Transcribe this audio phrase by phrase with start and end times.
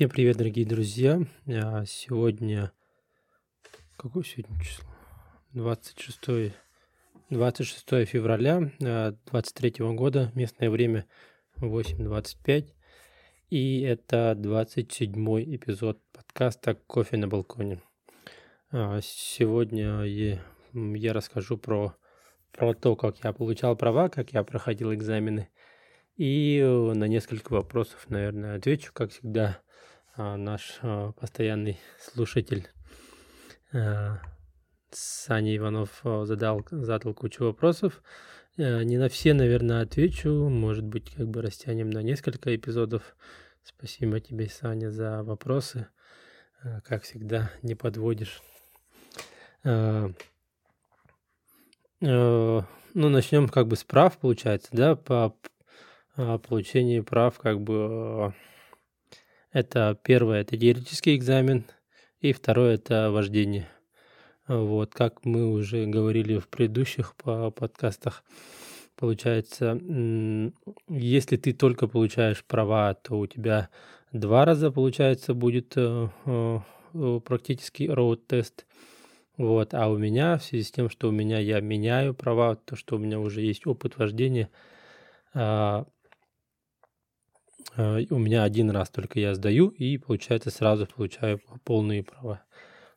[0.00, 1.20] Всем привет, дорогие друзья.
[1.46, 2.72] А, сегодня...
[3.98, 4.88] Какое сегодня число?
[5.52, 6.54] 26,
[7.28, 11.04] 26 февраля 2023 а, года, местное время
[11.58, 12.72] 8.25.
[13.50, 17.82] И это 27 эпизод подкаста «Кофе на балконе».
[18.72, 21.94] А, сегодня я, расскажу про,
[22.52, 25.50] про то, как я получал права, как я проходил экзамены.
[26.16, 29.60] И на несколько вопросов, наверное, отвечу, как всегда,
[30.36, 32.68] наш а, постоянный слушатель
[33.72, 34.20] а,
[34.90, 38.02] Саня Иванов задал, задал кучу вопросов.
[38.56, 40.48] Не на все, наверное, отвечу.
[40.48, 43.16] Может быть, как бы растянем на несколько эпизодов.
[43.62, 45.86] Спасибо тебе, Саня, за вопросы.
[46.84, 48.42] Как всегда, не подводишь.
[49.62, 50.24] Ну,
[52.92, 55.36] начнем как бы с прав, получается, да, по
[56.16, 58.34] получению прав, как бы
[59.52, 61.64] это первое, это теоретический экзамен,
[62.20, 63.68] и второе, это вождение.
[64.46, 68.24] Вот, как мы уже говорили в предыдущих подкастах,
[68.96, 69.80] получается,
[70.88, 73.68] если ты только получаешь права, то у тебя
[74.12, 78.66] два раза, получается, будет э, э, практический роуд-тест.
[79.36, 82.76] Вот, а у меня, в связи с тем, что у меня я меняю права, то,
[82.76, 84.50] что у меня уже есть опыт вождения,
[85.32, 85.99] а, Э,
[87.76, 92.42] у меня один раз только я сдаю, и, получается, сразу получаю полные права.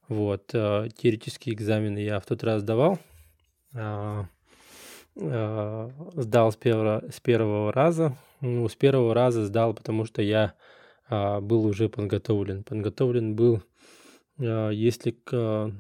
[0.07, 0.49] Вот.
[0.53, 2.99] Э, теоретические экзамены я в тот раз сдавал.
[3.75, 4.25] А,
[6.15, 8.17] сдал с первого, с первого раза.
[8.41, 10.53] Ну, с первого раза сдал, потому что я
[11.07, 12.63] а, был уже подготовлен.
[12.63, 13.61] Подготовлен был,
[14.37, 15.15] если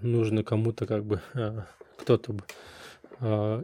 [0.05, 1.21] нужно кому-то как бы
[1.97, 2.35] кто-то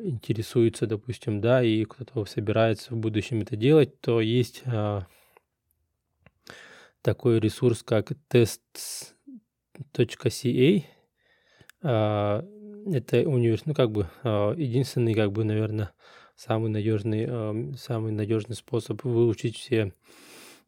[0.03, 4.63] интересуется, допустим, да, и кто-то собирается в будущем это делать, то есть
[7.01, 9.13] такой ресурс, как test.ca.
[11.81, 12.45] А,
[12.91, 15.91] это универс, ну как бы а, единственный, как бы, наверное,
[16.35, 19.93] самый надежный, а, самый надежный способ выучить все,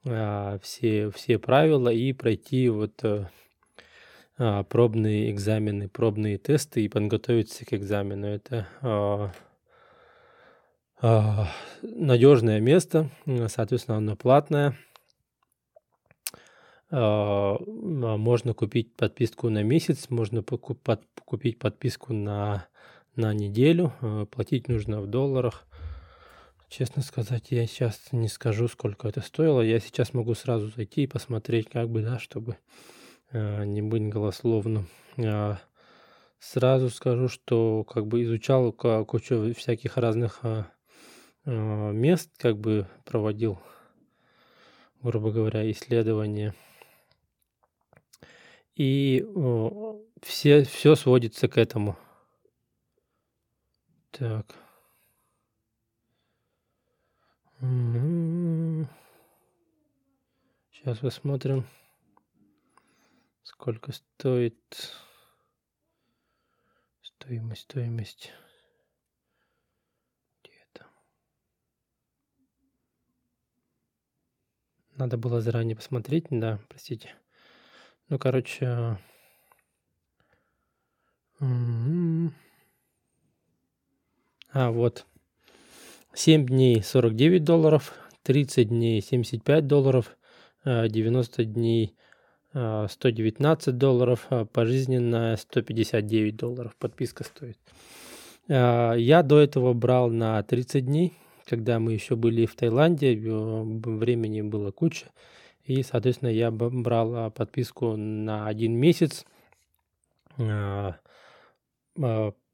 [0.03, 3.03] все, все правила и пройти вот
[4.69, 8.28] пробные экзамены, пробные тесты и подготовиться к экзамену.
[8.28, 8.68] Это
[11.81, 13.09] надежное место,
[13.47, 14.78] соответственно, оно платное.
[16.91, 22.68] А, можно купить подписку на месяц, можно купить подписку на,
[23.16, 23.94] на неделю.
[24.02, 25.66] А, платить нужно в долларах.
[26.68, 29.62] Честно сказать, я сейчас не скажу, сколько это стоило.
[29.62, 32.58] Я сейчас могу сразу зайти и посмотреть, как бы, да, чтобы а,
[33.34, 34.88] не быть голословным.
[36.40, 40.42] Сразу скажу, что как бы изучал кучу всяких разных
[41.46, 43.59] мест, как бы проводил,
[45.02, 46.53] грубо говоря, исследования–
[48.75, 49.24] и
[50.22, 51.97] все, все сводится к этому.
[54.12, 54.56] Так.
[60.72, 61.66] Сейчас посмотрим,
[63.52, 64.58] сколько стоит
[67.02, 68.32] стоимость, стоимость.
[70.42, 70.88] Где это?
[74.96, 77.14] Надо было заранее посмотреть, да, простите.
[78.08, 78.98] Ну, короче...
[84.54, 85.06] А, вот.
[86.14, 90.18] 7 дней 49 долларов, 30 дней 75 долларов,
[90.64, 91.96] 90 дней
[92.54, 97.58] 119 долларов, а пожизненная 159 долларов подписка стоит.
[98.50, 101.14] А, я до этого брал на 30 дней,
[101.46, 105.08] когда мы еще были в Таиланде, времени было куча.
[105.64, 109.26] И, соответственно, я брал подписку на один месяц.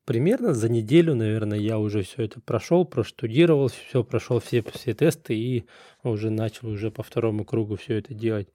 [0.08, 5.36] Примерно за неделю, наверное, я уже все это прошел, проштудировал, все прошел все, все тесты
[5.36, 5.66] и
[6.04, 8.48] уже начал уже по второму кругу все это делать.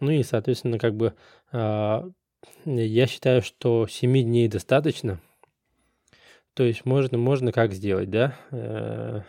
[0.00, 1.14] Ну и, соответственно, как бы
[1.52, 5.20] я считаю, что 7 дней достаточно.
[6.56, 8.34] То есть можно, можно как сделать, да?
[8.50, 9.20] Э,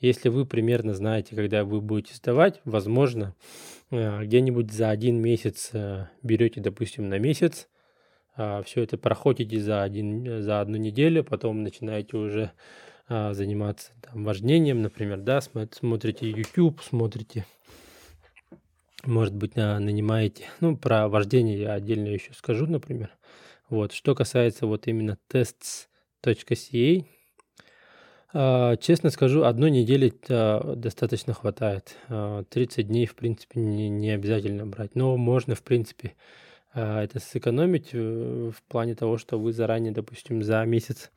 [0.00, 3.34] если вы примерно знаете, когда вы будете сдавать, возможно,
[3.90, 7.68] э, где-нибудь за один месяц э, берете, допустим, на месяц,
[8.36, 12.52] а, все это проходите за, один, за одну неделю, потом начинаете уже
[13.08, 17.44] а, заниматься там, вождением, например, да, смотрите YouTube, смотрите,
[19.04, 23.10] может быть, нанимаете, ну, про вождение я отдельно еще скажу, например.
[23.68, 27.04] Вот, что касается вот именно tests.ca,
[28.32, 31.96] А, честно скажу, одной недели а, достаточно хватает.
[32.08, 34.94] А, 30 дней, в принципе, не, не обязательно брать.
[34.94, 36.14] Но можно, в принципе,
[36.72, 41.10] а, это сэкономить э, в плане того, что вы заранее, допустим, за месяц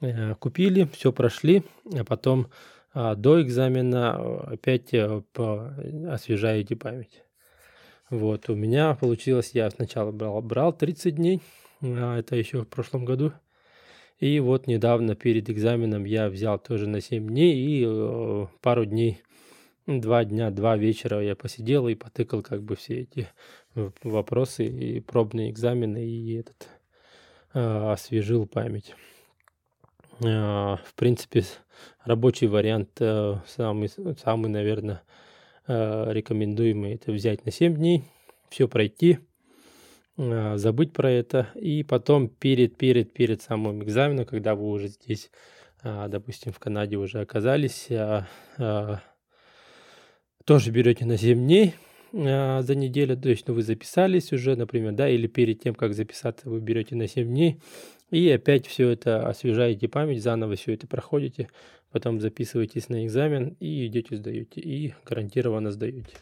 [0.00, 1.62] э, купили, все прошли,
[1.96, 2.48] а потом
[2.92, 7.22] а, до экзамена э, опять освежаете память.
[8.10, 11.42] Вот, у меня получилось, я сначала брал, брал 30 дней,
[11.82, 13.32] это еще в прошлом году,
[14.18, 19.22] и вот недавно перед экзаменом я взял тоже на 7 дней и э, пару дней,
[19.86, 23.28] два дня, два вечера я посидел и потыкал как бы все эти
[24.02, 26.68] вопросы и пробные экзамены и этот
[27.54, 28.94] э, освежил память.
[30.20, 31.44] Э, в принципе,
[32.04, 33.88] рабочий вариант э, самый,
[34.22, 35.02] самый, наверное,
[35.66, 38.04] э, рекомендуемый это взять на 7 дней,
[38.50, 39.18] все пройти,
[40.16, 45.30] забыть про это, и потом перед, перед, перед самым экзаменом, когда вы уже здесь,
[45.84, 47.86] допустим, в Канаде уже оказались,
[50.44, 51.74] тоже берете на 7 дней
[52.12, 56.50] за неделю, то есть ну, вы записались уже, например, да, или перед тем, как записаться,
[56.50, 57.60] вы берете на 7 дней,
[58.10, 61.48] и опять все это освежаете память, заново все это проходите,
[61.90, 66.16] потом записываетесь на экзамен и идете сдаете, и гарантированно сдаете.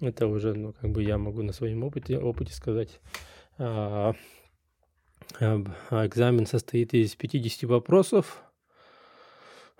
[0.00, 2.98] Это уже, ну, как бы я могу на своем опыте, опыте сказать.
[3.58, 4.14] А,
[5.40, 8.42] а, экзамен состоит из 50 вопросов.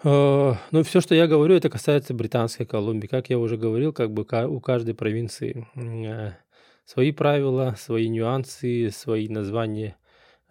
[0.05, 3.09] А, ну, все, что я говорю, это касается Британской Колумбии.
[3.09, 6.37] Как я уже говорил, как бы у каждой провинции а,
[6.85, 9.97] свои правила, свои нюансы, свои названия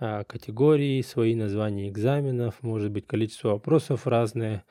[0.04, 4.66] а, категорий, свои названия экзаменов, может быть, количество вопросов разное,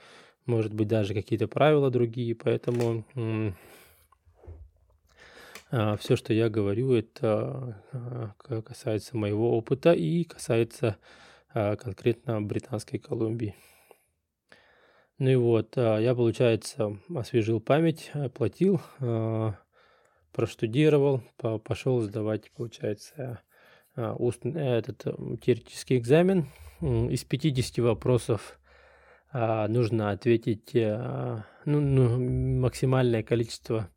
[0.44, 2.34] может быть, даже какие-то правила другие.
[2.34, 3.04] Поэтому
[5.70, 10.96] а, Все, что я говорю, это а, касается моего опыта и касается
[11.52, 13.54] конкретно Британской Колумбии.
[15.18, 18.80] Ну и вот, я, получается, освежил память, оплатил,
[20.32, 21.22] проштудировал,
[21.64, 23.40] пошел сдавать, получается,
[23.96, 25.02] устный, этот
[25.42, 26.46] теоретический экзамен.
[26.80, 28.58] Из 50 вопросов
[29.32, 33.90] нужно ответить ну, ну, максимальное количество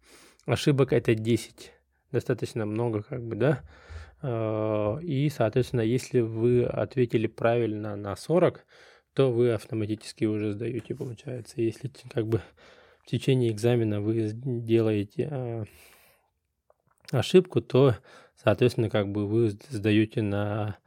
[0.45, 1.71] ошибок это 10.
[2.11, 3.63] Достаточно много, как бы, да.
[4.21, 8.65] А, и, соответственно, если вы ответили правильно на 40,
[9.13, 11.61] то вы автоматически уже сдаете, получается.
[11.61, 12.41] Если как бы
[13.03, 15.63] в течение экзамена вы делаете а,
[17.11, 17.95] ошибку, то,
[18.43, 20.77] соответственно, как бы вы сдаете на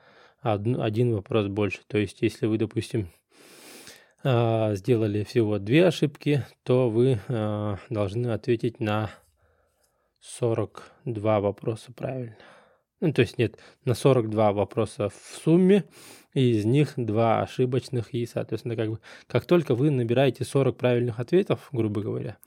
[0.42, 1.80] один вопрос больше.
[1.86, 3.08] То есть, если вы, допустим,
[4.24, 7.18] а, сделали всего две ошибки, то вы
[7.90, 9.10] должны ответить на
[10.20, 12.36] 42 вопроса правильно.
[13.00, 15.84] Ну, то есть нет, на 42 вопроса в сумме,
[16.32, 21.20] и из них два ошибочных, и, соответственно, как бы, как только вы набираете 40 правильных
[21.20, 22.38] ответов, грубо говоря,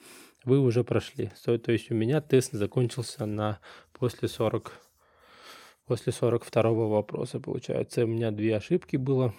[0.43, 1.31] вы уже прошли.
[1.43, 3.59] То есть у меня тест закончился на
[3.93, 4.73] после 40,
[5.89, 8.03] после 42 вопроса, получается.
[8.03, 9.33] У меня две ошибки было,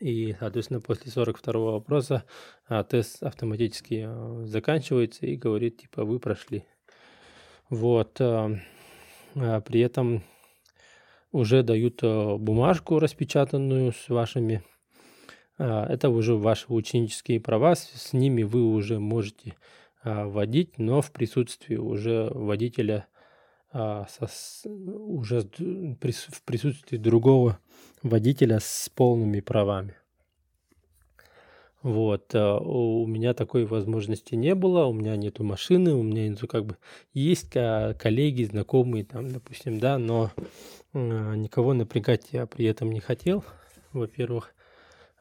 [0.00, 2.24] и, соответственно, после 42 вопроса
[2.66, 6.64] а, тест автоматически а, заканчивается и говорит, типа, вы прошли.
[7.70, 8.20] Вот.
[8.20, 8.50] А,
[9.36, 10.24] а, при этом
[11.30, 14.64] уже дают а, бумажку распечатанную с вашими.
[15.56, 19.54] А, это уже ваши ученические права, с, ними вы уже можете
[20.02, 23.06] водить, но в присутствии уже водителя
[23.70, 25.96] а, со, уже в
[26.44, 27.58] присутствии другого
[28.02, 29.94] водителя с полными правами.
[31.82, 36.48] Вот, а, у меня такой возможности не было, у меня нету машины, у меня нету
[36.48, 36.76] как бы
[37.12, 40.32] есть коллеги, знакомые там, допустим, да, но
[40.92, 43.44] а, никого напрягать я при этом не хотел,
[43.92, 44.54] во-первых.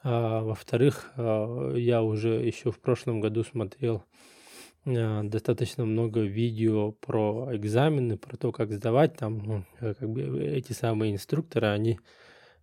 [0.03, 4.03] А, во-вторых, я уже еще в прошлом году смотрел
[4.87, 9.17] достаточно много видео про экзамены, про то, как сдавать.
[9.17, 11.99] Там ну, как бы эти самые инструкторы, они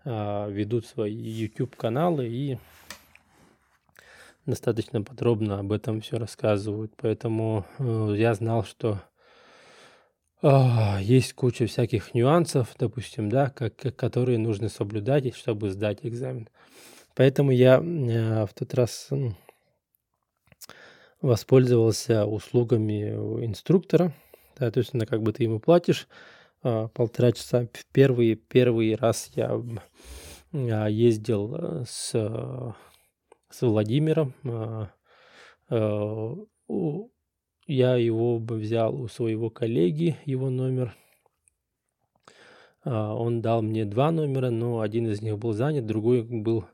[0.04, 2.58] а, ведут свои YouTube-каналы и
[4.46, 6.92] достаточно подробно об этом все рассказывают.
[6.96, 9.00] Поэтому э, я знал, что
[10.42, 10.48] э,
[11.00, 16.48] есть куча всяких нюансов, допустим, да, как, которые нужно соблюдать, чтобы сдать экзамен.
[17.14, 19.08] Поэтому я э, в тот раз
[21.20, 23.10] воспользовался услугами
[23.44, 24.12] инструктора.
[24.58, 26.06] Да, то есть, ну, как бы ты ему платишь,
[26.62, 27.68] а, полтора часа.
[27.92, 29.60] Первый, первый раз я
[30.52, 32.10] а, ездил с,
[33.50, 34.34] с Владимиром.
[34.44, 34.88] А,
[37.66, 40.94] я его взял у своего коллеги, его номер.
[42.84, 46.66] Он дал мне два номера, но один из них был занят, другой был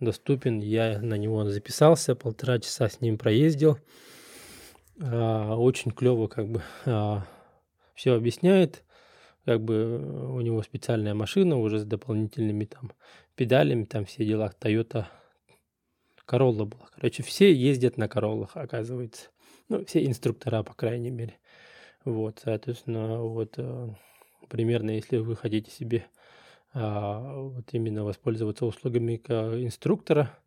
[0.00, 0.60] доступен.
[0.60, 3.78] Я на него записался, полтора часа с ним проездил.
[5.00, 7.26] А, очень клево как бы а,
[7.94, 8.82] все объясняет.
[9.44, 12.92] Как бы у него специальная машина уже с дополнительными там
[13.36, 14.52] педалями, там все дела.
[14.60, 15.06] Toyota
[16.26, 16.88] Corolla была.
[16.94, 19.28] Короче, все ездят на Короллах, оказывается.
[19.68, 21.38] Ну, все инструктора, по крайней мере.
[22.04, 23.88] Вот, соответственно, вот э,
[24.48, 26.06] примерно, если вы хотите себе
[26.76, 30.38] вот именно воспользоваться услугами инструктора,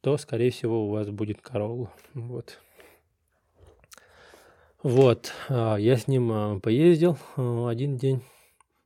[0.00, 1.88] то, скорее всего, у вас будет Corolla.
[2.14, 2.58] Вот.
[4.82, 8.22] Вот, а, я с ним а, поездил а, один день,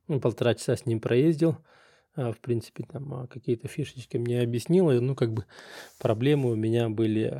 [0.07, 1.57] ну, полтора часа с ним проездил.
[2.15, 5.45] В принципе, там какие-то фишечки мне объяснил, ну, как бы
[5.97, 7.31] проблемы у меня были,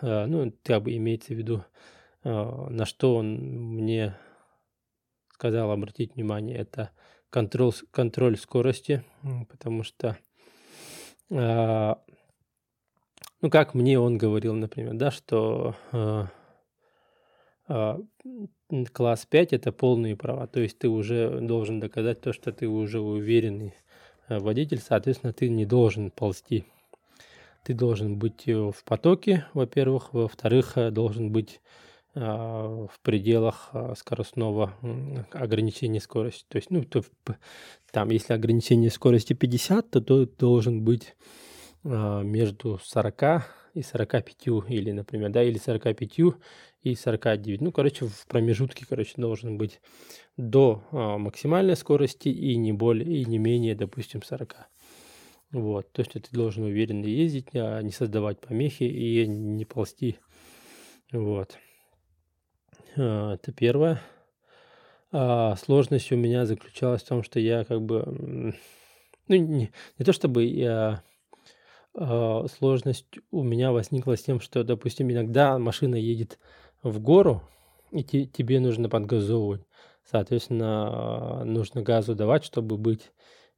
[0.00, 1.64] ну, как бы имеется в виду,
[2.24, 3.36] на что он
[3.76, 4.16] мне
[5.28, 6.90] сказал обратить внимание, это
[7.34, 9.02] контроль, контроль скорости,
[9.48, 10.16] потому что,
[11.28, 11.98] ну,
[13.50, 16.28] как мне он говорил, например, да, что а,
[18.92, 23.00] класс 5 это полные права, то есть ты уже должен доказать то, что ты уже
[23.00, 23.74] уверенный
[24.28, 26.64] э, водитель, соответственно, ты не должен ползти.
[27.64, 31.60] Ты должен быть э, в потоке, во-первых, во-вторых, э, должен быть
[32.14, 34.74] в пределах а, скоростного
[35.32, 36.44] ограничения скорости.
[36.48, 37.02] То есть, ну, то,
[37.90, 41.16] там, если ограничение скорости 50, то, то должен быть
[41.82, 43.44] между 40
[43.74, 46.18] и 45, или, например, да, или 45
[46.82, 47.60] и 49.
[47.60, 49.80] Ну, короче, в промежутке, короче, должен быть
[50.36, 54.56] до а, максимальной скорости и не более, и не менее, допустим, 40.
[55.52, 60.18] Вот, то есть ты должен уверенно ездить, а не создавать помехи и не ползти.
[61.12, 61.58] Вот.
[62.96, 64.00] А, это первое.
[65.12, 68.02] А сложность у меня заключалась в том, что я как бы,
[69.28, 71.02] ну, не, не то чтобы я
[71.94, 76.38] а, сложность у меня возникла с тем, что, допустим, иногда машина едет
[76.82, 77.42] в гору,
[77.92, 79.62] и те, тебе нужно подгазовывать.
[80.10, 83.12] Соответственно, нужно газу давать, чтобы быть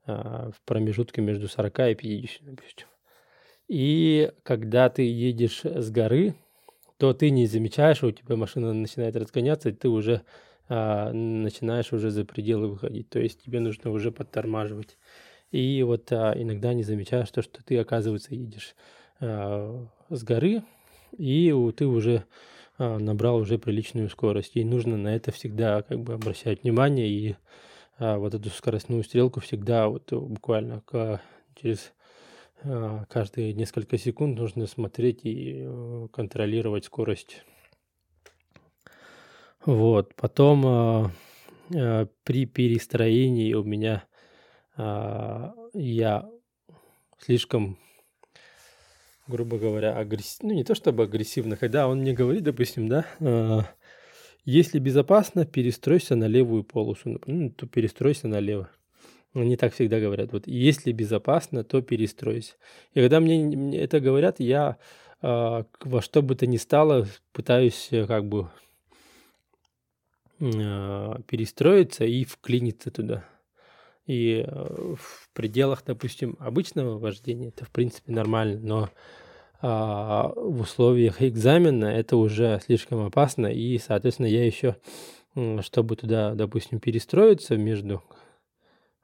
[0.06, 2.86] а, в промежутке между 40 и 50, допустим.
[3.68, 6.34] И когда ты едешь с горы,
[6.98, 10.22] то ты не замечаешь, у тебя машина начинает разгоняться, и ты уже
[10.68, 13.08] а, начинаешь уже за пределы выходить.
[13.08, 14.96] То есть тебе нужно уже подтормаживать.
[15.50, 18.74] И вот а, иногда не замечаешь то, что ты, оказывается, едешь
[19.20, 20.62] а, с горы,
[21.16, 22.24] и ты уже
[22.78, 24.56] а, набрал уже приличную скорость.
[24.56, 27.36] И нужно на это всегда как бы обращать внимание и
[27.98, 31.20] а, вот эту скоростную стрелку всегда вот буквально к,
[31.60, 31.95] через а,
[33.08, 37.44] каждые несколько секунд нужно смотреть и а, контролировать скорость.
[39.64, 41.10] Вот, потом а,
[41.74, 44.04] а, при перестроении у меня
[44.76, 46.28] а, я
[47.18, 47.78] слишком,
[49.26, 53.64] грубо говоря, агрессивно, ну не то чтобы агрессивно, когда он мне говорит, допустим, да, а,
[54.44, 58.70] если безопасно, перестройся на левую полосу, ну, то перестройся налево.
[59.36, 60.32] Они так всегда говорят.
[60.32, 62.54] Вот если безопасно, то перестройся.
[62.94, 64.78] И когда мне, это говорят, я
[65.20, 68.48] э, во что бы то ни стало пытаюсь э, как бы
[70.40, 73.24] э, перестроиться и вклиниться туда.
[74.06, 78.90] И э, в пределах, допустим, обычного вождения это, в принципе, нормально, но
[79.60, 84.76] а, в условиях экзамена это уже слишком опасно, и, соответственно, я еще,
[85.60, 88.02] чтобы туда, допустим, перестроиться между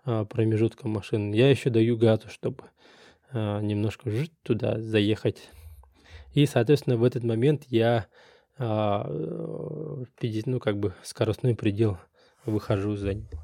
[0.04, 2.64] а, промежутком машин, я еще даю газу, чтобы
[3.30, 4.10] а, немножко
[4.42, 5.50] туда заехать.
[6.34, 8.06] И, соответственно, в этот момент я
[8.58, 11.98] а, ну, как бы скоростной предел
[12.44, 13.40] выхожу за него.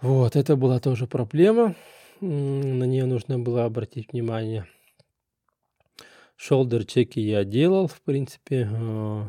[0.00, 1.74] Вот, это была тоже проблема.
[2.20, 4.66] На нее нужно было обратить внимание.
[6.36, 9.24] Шолдер чеки я делал, в принципе, э,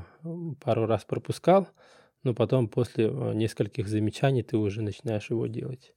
[0.62, 1.68] пару раз пропускал,
[2.24, 5.94] но потом после э, нескольких замечаний ты уже начинаешь его делать.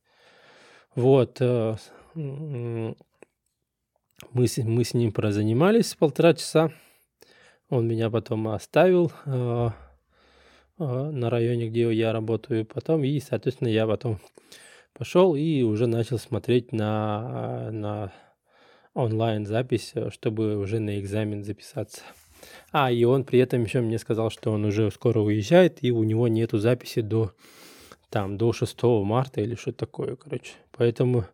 [0.94, 1.76] Вот, э,
[2.14, 2.96] мы,
[4.32, 6.72] мы с ним прозанимались полтора часа.
[7.68, 9.10] Он меня потом оставил
[10.76, 14.18] на районе, где я работаю потом, и, соответственно, я потом
[14.92, 18.12] пошел и уже начал смотреть на, на
[18.94, 22.02] онлайн-запись, э, чтобы уже на экзамен записаться.
[22.72, 26.02] А, и он при этом еще мне сказал, что он уже скоро уезжает, и у
[26.04, 27.32] него нету записи до,
[28.10, 30.52] там, до 6 марта или что такое, короче.
[30.72, 31.24] Поэтому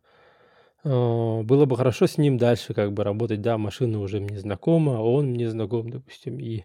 [0.84, 3.40] э, было бы хорошо с ним дальше как бы работать.
[3.40, 6.64] Да, машина уже мне знакома, а он мне знаком, допустим, и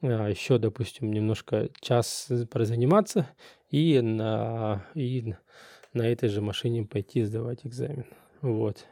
[0.00, 3.28] э, еще, допустим, немножко час прозаниматься
[3.70, 5.34] и на, и
[5.92, 8.06] на этой же машине пойти сдавать экзамен.
[8.40, 8.86] Вот.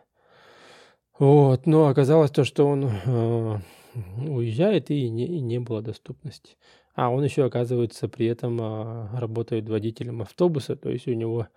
[1.18, 3.58] Вот, но оказалось то, что он э,
[3.94, 6.56] уезжает и не, и не было доступности.
[6.94, 11.48] А он еще, оказывается, при этом э, работает водителем автобуса, то есть у него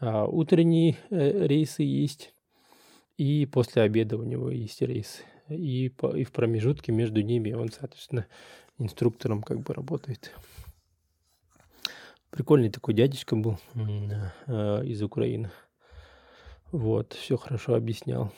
[0.00, 2.34] э, утренние э, рейсы есть,
[3.16, 5.22] и после обеда у него есть рейсы.
[5.48, 8.26] И, по, и в промежутке между ними он, соответственно,
[8.78, 10.32] инструктором как бы работает.
[12.30, 15.50] Прикольный такой дядечка был э, из Украины.
[16.70, 18.32] Вот, все хорошо объяснял.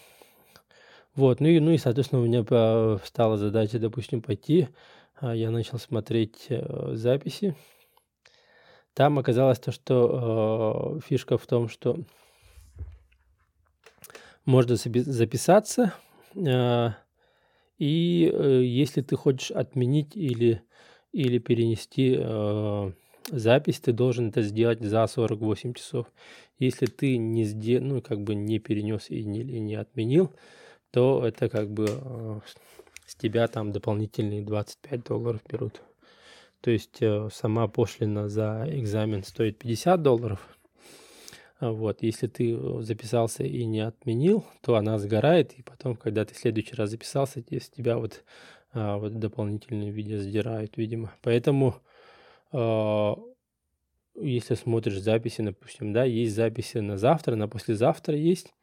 [1.15, 4.69] Вот, ну и, ну и, соответственно, у меня стала задача, допустим, пойти.
[5.17, 7.55] А я начал смотреть э, записи.
[8.95, 11.99] Там оказалось то, что э, фишка в том, что
[14.45, 15.95] можно записаться,
[16.35, 16.91] э,
[17.79, 20.63] и э, если ты хочешь отменить или,
[21.13, 22.93] или перенести э,
[23.31, 26.07] запись, ты должен это сделать за 48 часов.
[26.59, 30.33] Если ты не сделал, ну, как бы не перенес и не, и не отменил,
[30.95, 32.41] то это как бы э,
[33.05, 35.83] с тебя там дополнительные 25 долларов берут.
[36.61, 40.57] То есть э, сама пошлина за экзамен стоит 50 долларов.
[41.59, 46.33] А вот, если ты записался и не отменил, то она сгорает, и потом, когда ты
[46.33, 48.23] в следующий раз записался, с тебя вот,
[48.73, 51.13] а, вот дополнительные видео сдирают, видимо.
[51.23, 51.75] Поэтому
[52.53, 58.55] если смотришь записи, допустим, да, есть записи на завтра, на послезавтра есть,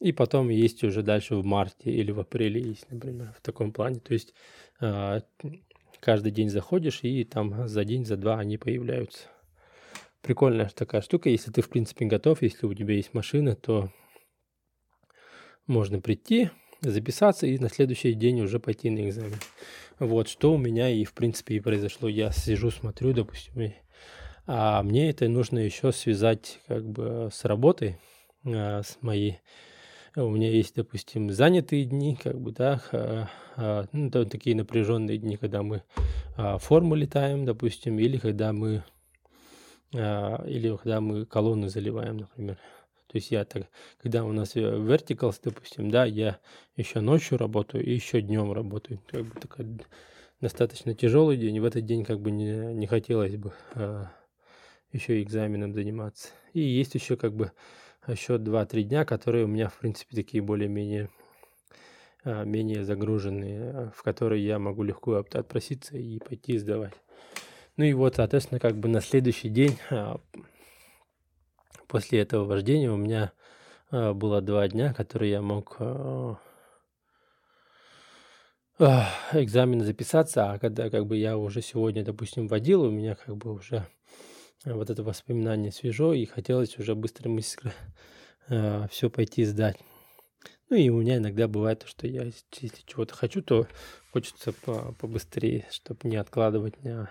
[0.00, 4.00] и потом есть уже дальше в марте или в апреле есть, например, в таком плане.
[4.00, 4.34] То есть
[4.80, 5.20] э,
[6.00, 9.28] каждый день заходишь, и там за день, за два они появляются.
[10.20, 11.28] Прикольная такая штука.
[11.28, 13.90] Если ты, в принципе, готов, если у тебя есть машина, то
[15.66, 19.38] можно прийти, записаться и на следующий день уже пойти на экзамен.
[19.98, 22.08] Вот что у меня и, в принципе, и произошло.
[22.08, 23.72] Я сижу, смотрю, допустим,
[24.46, 27.98] а мне это нужно еще связать как бы с работой,
[28.44, 29.40] а, с моей
[30.16, 32.80] у меня есть, допустим, занятые дни, как бы, да,
[33.56, 35.82] а, ну, то, такие напряженные дни, когда мы
[36.36, 38.84] а, форму летаем, допустим, или когда мы,
[39.94, 42.58] а, или когда мы колонны заливаем, например.
[43.08, 43.68] То есть я так,
[44.02, 46.38] когда у нас verticals, допустим, да, я
[46.76, 49.00] еще ночью работаю и еще днем работаю.
[49.06, 49.66] Как бы такой
[50.40, 51.60] достаточно тяжелый день.
[51.60, 54.10] В этот день как бы не, не хотелось бы а,
[54.90, 56.30] еще экзаменом заниматься.
[56.52, 57.52] И есть еще как бы
[58.12, 61.08] еще 2-3 дня, которые у меня, в принципе, такие более-менее
[62.24, 66.94] а, менее загруженные, а, в которые я могу легко отпроситься и пойти сдавать.
[67.76, 70.18] Ну и вот, соответственно, как бы на следующий день а,
[71.86, 73.32] после этого вождения у меня
[73.90, 75.76] было два дня, которые я мог
[78.80, 83.52] экзамен записаться, а когда как бы я уже сегодня, допустим, водил, у меня как бы
[83.52, 83.86] уже
[84.64, 87.72] вот это воспоминание свежо, и хотелось уже быстро быстро
[88.48, 89.78] э, все пойти сдать.
[90.70, 93.66] Ну и у меня иногда бывает, что я, если чего-то хочу, то
[94.12, 97.10] хочется по побыстрее, чтобы не откладывать на,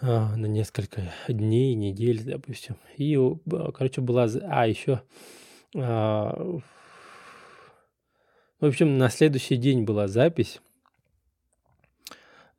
[0.00, 2.76] на несколько дней, недель, допустим.
[2.96, 3.18] И,
[3.74, 4.28] короче, была...
[4.44, 5.02] А, еще...
[5.76, 6.60] А,
[8.60, 10.60] в общем, на следующий день была запись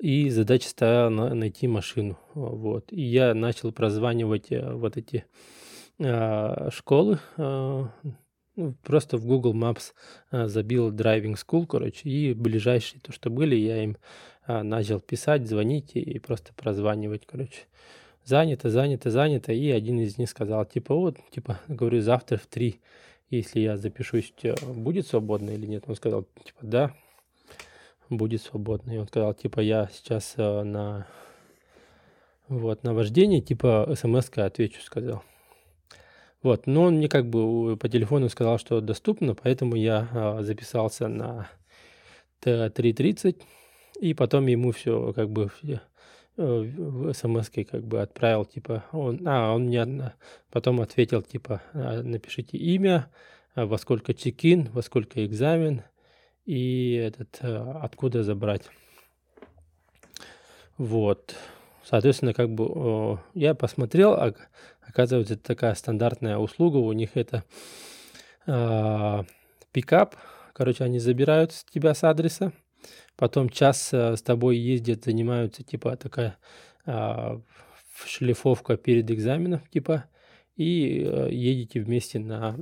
[0.04, 2.20] и задача стояла на, найти машину.
[2.34, 2.92] Вот.
[2.92, 5.24] И я начал прозванивать э, вот эти
[5.98, 7.20] э, школы.
[7.38, 7.86] Э,
[8.84, 9.94] просто в Google Maps
[10.30, 13.98] э, забил driving school, короче, и ближайшие, то, что были, я им
[14.46, 17.62] начал писать, звонить и просто прозванивать, короче.
[18.26, 19.54] Занято, занято, занято.
[19.54, 22.82] И один из них сказал, типа, вот, типа, говорю, завтра в три,
[23.30, 24.34] если я запишусь,
[24.68, 25.86] будет свободно или нет?
[25.88, 26.94] Он сказал, типа, да
[28.18, 28.92] будет свободно.
[28.92, 31.08] И он сказал, типа, я сейчас э, на
[32.48, 35.24] вот, на вождение, типа, смс отвечу, сказал.
[36.42, 41.08] Вот, но он мне как бы по телефону сказал, что доступно, поэтому я э, записался
[41.08, 41.50] на
[42.44, 43.42] Т3.30,
[44.02, 45.78] и потом ему все как бы э,
[46.36, 50.14] в смс как бы отправил, типа, он, а, он мне
[50.52, 53.10] потом ответил, типа, «А, напишите имя,
[53.56, 55.84] а во сколько чекин, во сколько экзамен,
[56.46, 58.70] и этот, э, откуда забрать.
[60.78, 61.36] Вот.
[61.84, 64.34] Соответственно, как бы я посмотрел, а,
[64.82, 67.44] оказывается, это такая стандартная услуга, у них это
[68.48, 69.24] э,
[69.72, 70.16] пикап,
[70.54, 72.54] короче, они забирают тебя с адреса,
[73.18, 76.38] потом час э, с тобой ездят, занимаются, типа, такая
[76.86, 77.40] э,
[78.06, 80.06] шлифовка перед экзаменом, типа,
[80.56, 82.58] и э, едете вместе на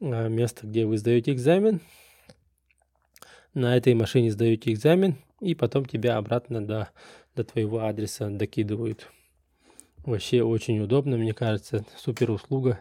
[0.00, 1.80] место, где вы сдаете экзамен,
[3.54, 6.90] на этой машине сдаете экзамен, и потом тебя обратно до,
[7.34, 9.08] до твоего адреса докидывают.
[10.04, 12.80] Вообще очень удобно, мне кажется, супер услуга.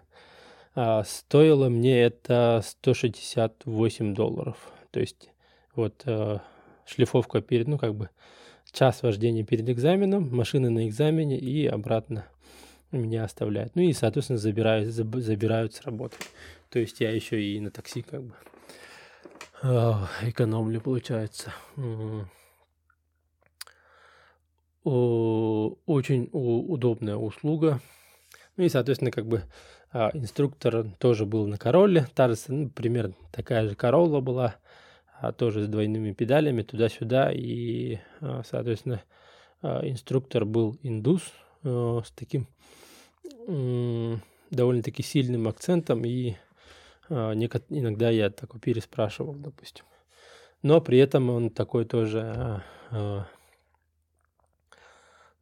[0.76, 4.72] А, стоило мне это 168 долларов.
[4.92, 5.30] То есть
[5.76, 6.42] вот а,
[6.86, 8.10] шлифовка перед, ну как бы
[8.72, 12.26] час вождения перед экзаменом, машины на экзамене и обратно
[12.92, 13.76] меня оставляют.
[13.76, 16.16] Ну и, соответственно, забирают, забирают с работы.
[16.70, 18.34] То есть я еще и на такси как бы
[19.62, 21.54] экономлю, получается.
[24.84, 27.80] Очень удобная услуга.
[28.58, 29.44] Ну и, соответственно, как бы
[29.92, 32.08] а, инструктор тоже был на Королле.
[32.14, 34.56] Та же, ну, примерно такая же Королла была,
[35.20, 37.32] а, тоже с двойными педалями туда-сюда.
[37.32, 39.02] И, а, соответственно,
[39.62, 41.24] инструктор был индус
[41.64, 42.48] а, с таким
[44.52, 46.06] довольно-таки сильным акцентом.
[46.06, 46.36] И
[47.10, 49.86] иногда я такой переспрашивал, допустим.
[50.62, 53.28] Но при этом он такой тоже а, а,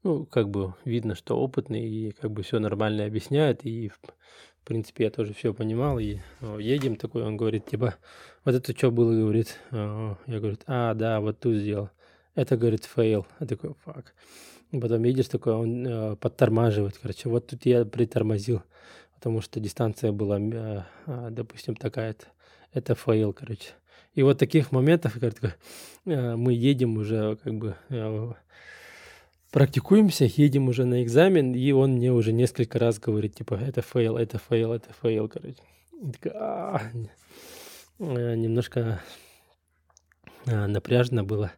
[0.03, 3.65] ну, как бы видно, что опытный и как бы все нормально объясняет.
[3.65, 3.99] И, в
[4.63, 5.99] принципе, я тоже все понимал.
[5.99, 7.95] И ну, едем такой, он говорит, типа,
[8.45, 9.59] вот это что было, говорит.
[9.71, 11.89] я говорю, а, да, вот тут сделал.
[12.35, 13.25] Это, говорит, fail.
[13.39, 14.13] Я такой, fuck.
[14.71, 17.29] Потом видишь, такой, он э, подтормаживает, короче.
[17.29, 18.61] Вот тут я притормозил,
[19.17, 22.27] потому что дистанция была, э, э, допустим, такая-то.
[22.71, 23.71] Это fail, короче.
[24.13, 25.57] И вот таких моментов, как
[26.05, 28.31] э, мы едем уже, как бы, э,
[29.51, 34.17] практикуемся, едем уже на экзамен, и он мне уже несколько раз говорит, типа, это fail,
[34.17, 35.61] это fail, это fail, короче.
[35.99, 36.81] И такая, «А,
[37.99, 39.01] э, немножко
[40.45, 41.51] а, напряжно было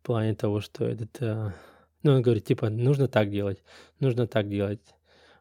[0.00, 1.10] в плане того, что этот...
[1.20, 1.54] А,
[2.04, 3.62] ну, он говорит, типа, нужно так делать,
[3.98, 4.80] нужно так делать.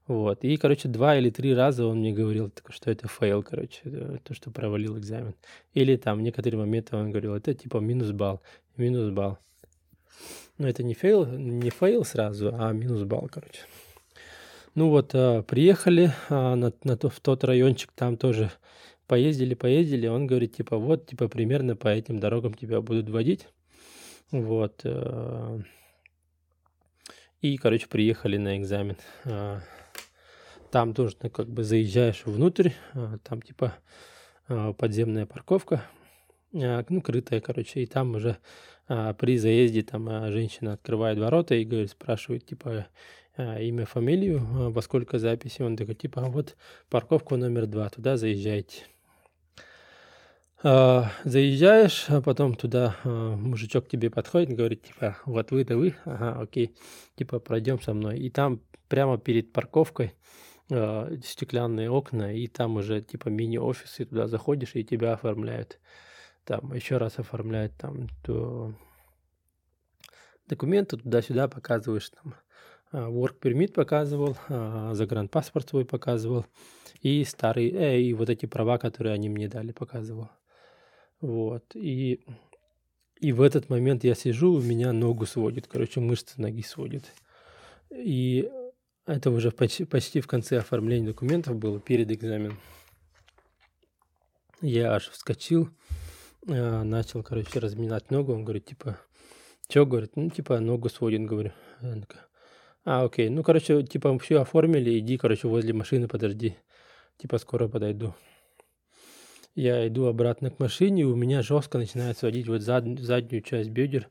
[0.09, 0.43] Вот.
[0.43, 4.33] И, короче, два или три раза он мне говорил, что это fail, короче, э, то,
[4.33, 5.35] что провалил экзамен.
[5.75, 8.41] Или там некоторые моменты он говорил, это типа минус балл,
[8.75, 9.37] минус балл.
[10.57, 13.61] Но это не fail, не fail сразу, а минус балл, короче.
[14.73, 18.49] Ну вот, а, приехали а, на, на то, в тот райончик, там тоже
[19.05, 20.07] поездили, поездили.
[20.07, 23.47] Он говорит, типа, вот, типа, примерно по этим дорогам тебя будут водить.
[24.31, 24.83] Вот.
[27.41, 28.97] И, короче, приехали на экзамен.
[30.71, 33.73] Там тоже, ну, как бы, заезжаешь внутрь, а, там, типа,
[34.47, 35.83] а, подземная парковка,
[36.53, 38.37] а, ну, крытая, короче, и там уже
[38.87, 42.87] при заезде там женщина открывает ворота и говорит, спрашивает, типа,
[43.37, 45.61] имя, фамилию, во сколько записи.
[45.61, 46.57] Он такой, типа, вот
[46.89, 48.85] парковка номер два, туда заезжайте.
[50.63, 56.75] Заезжаешь, а потом туда мужичок тебе подходит, говорит, типа, вот вы-то вы, ага, окей,
[57.15, 58.17] типа, пройдем со мной.
[58.17, 60.13] И там прямо перед парковкой
[60.71, 65.79] а, стеклянные окна, и там уже, типа, мини-офис, и туда заходишь, и тебя оформляют
[66.45, 68.73] там еще раз оформлять там то
[70.47, 72.33] документы туда-сюда показываешь там
[72.91, 76.45] а, work permit показывал, а, загранпаспорт свой показывал
[77.01, 80.29] и старый, э, и вот эти права, которые они мне дали, показывал.
[81.21, 81.75] Вот.
[81.75, 82.25] И,
[83.19, 87.03] и в этот момент я сижу, у меня ногу сводит, короче, мышцы ноги сводит.
[87.91, 88.49] И
[89.13, 92.59] это уже почти, почти в конце оформления документов было, перед экзаменом.
[94.61, 95.69] Я аж вскочил,
[96.47, 98.33] а, начал, короче, разминать ногу.
[98.33, 98.99] Он говорит, типа,
[99.69, 101.53] что, говорит, ну, типа, ногу сводит, говорю.
[102.85, 106.57] А, окей, ну, короче, типа, все оформили, иди, короче, возле машины подожди.
[107.17, 108.13] Типа, скоро подойду.
[109.55, 113.69] Я иду обратно к машине, и у меня жестко начинает сводить вот зад, заднюю часть
[113.69, 114.09] бедер.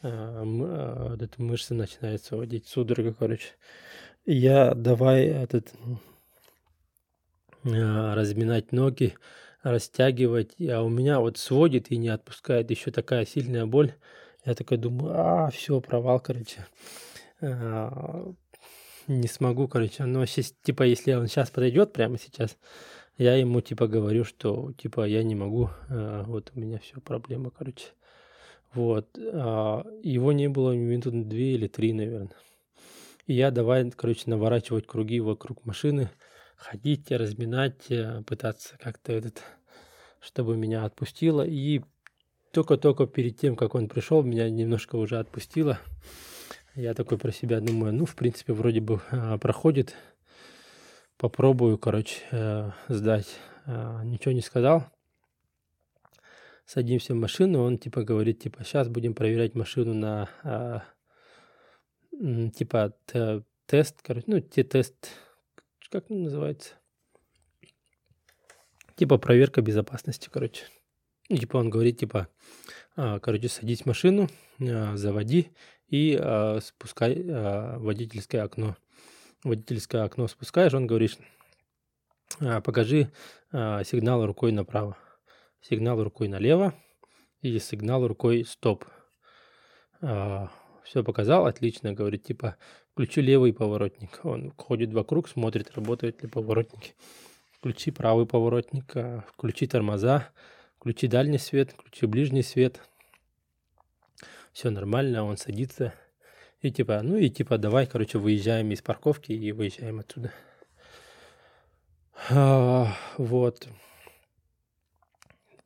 [0.00, 3.48] А, а, вот эта мышца начинает сводить, судорога, короче.
[4.30, 5.72] Я давай этот
[7.64, 9.14] а, разминать ноги,
[9.62, 13.94] растягивать, а у меня вот сводит и не отпускает, еще такая сильная боль.
[14.44, 16.66] Я такой думаю, а, все, провал, короче.
[17.40, 18.30] А,
[19.06, 20.04] не смогу, короче.
[20.04, 22.58] Но сейчас, типа, если он сейчас подойдет прямо сейчас,
[23.16, 27.50] я ему, типа, говорю, что, типа, я не могу, а, вот у меня все, проблема,
[27.50, 27.86] короче.
[28.74, 29.08] Вот.
[29.16, 32.36] Его не было минут две или три, наверное.
[33.28, 36.08] И я давай, короче, наворачивать круги вокруг машины,
[36.56, 39.42] ходить, разминать, э, пытаться как-то этот,
[40.18, 41.46] чтобы меня отпустило.
[41.46, 41.82] И
[42.54, 45.78] только-только перед тем, как он пришел, меня немножко уже отпустило.
[46.74, 49.94] Я такой про себя думаю, ну, в принципе, вроде бы а, проходит.
[51.18, 53.28] Попробую, короче, э, сдать.
[53.66, 54.86] Ничего не сказал.
[56.64, 60.30] Садимся в машину, он типа говорит, типа, сейчас будем проверять машину на
[62.10, 62.94] типа
[63.66, 65.10] тест, короче, ну, те тест
[65.90, 66.74] как называется?
[68.96, 70.66] Типа проверка безопасности, короче.
[71.28, 72.28] Типа он говорит, типа,
[72.96, 74.28] а, короче, садись в машину,
[74.60, 75.50] а, заводи
[75.86, 78.76] и а, спускай водительское окно.
[79.44, 81.16] Водительское окно спускаешь, он говорит,
[82.38, 83.10] покажи
[83.52, 84.98] сигнал рукой направо,
[85.60, 86.74] сигнал рукой налево
[87.40, 88.84] и сигнал рукой стоп.
[90.88, 92.56] Все показал, отлично, говорит, типа,
[92.92, 94.20] включи левый поворотник.
[94.24, 96.94] Он ходит вокруг, смотрит, работают ли поворотники.
[97.50, 100.30] Включи правый поворотник, а, включи тормоза,
[100.78, 102.80] включи дальний свет, включи ближний свет.
[104.54, 105.92] Все нормально, он садится.
[106.62, 110.32] И типа, ну и типа, давай, короче, выезжаем из парковки и выезжаем отсюда.
[112.30, 113.68] А, вот.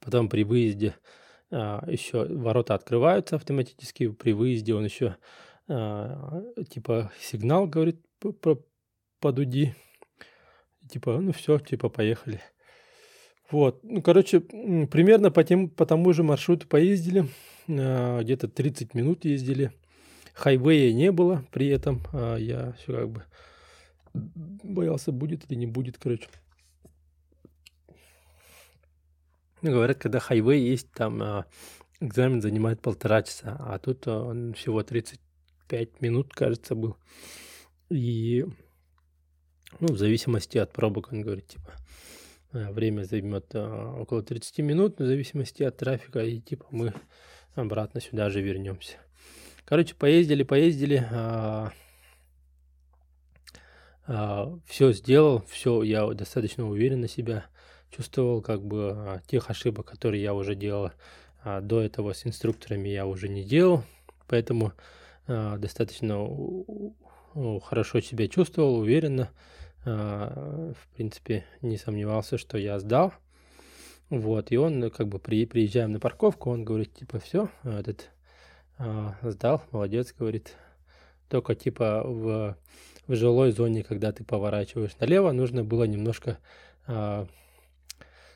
[0.00, 0.96] Потом при выезде
[1.52, 4.08] еще ворота открываются автоматически.
[4.08, 5.16] При выезде он еще
[5.68, 8.00] а, типа сигнал говорит
[9.20, 9.74] подуди.
[10.88, 12.40] Типа, ну все, типа поехали.
[13.50, 17.28] Вот, ну, короче, примерно по, тем, по тому же маршруту поездили,
[17.68, 19.72] а, где-то 30 минут ездили.
[20.34, 23.22] Хайвея не было при этом, а я все как бы
[24.14, 26.28] боялся, будет или не будет, короче.
[29.62, 31.46] Ну, говорят, когда хайвей есть, там а,
[32.00, 36.96] экзамен занимает полтора часа, а тут а, он всего 35 минут, кажется, был.
[37.88, 38.44] И,
[39.78, 41.72] ну, в зависимости от пробок, он говорит, типа,
[42.52, 46.92] а, время займет около 30 минут, в зависимости от трафика, и, типа, мы
[47.54, 48.96] обратно сюда же вернемся.
[49.64, 51.72] Короче, поездили, поездили, а,
[54.06, 57.46] а, все сделал, все, я достаточно уверен на себя
[57.92, 60.90] чувствовал как бы а, тех ошибок, которые я уже делал
[61.44, 63.84] а, до этого с инструкторами, я уже не делал,
[64.26, 64.72] поэтому
[65.28, 66.26] а, достаточно
[67.64, 69.30] хорошо себя чувствовал, уверенно,
[69.84, 73.14] в принципе, не сомневался, что я сдал.
[74.10, 78.10] Вот, и он, как бы, при, приезжаем на парковку, он говорит, типа, все, этот
[79.22, 80.56] сдал, молодец, говорит.
[81.30, 82.58] Только, типа, в,
[83.06, 86.38] в жилой зоне, когда ты поворачиваешь налево, нужно было немножко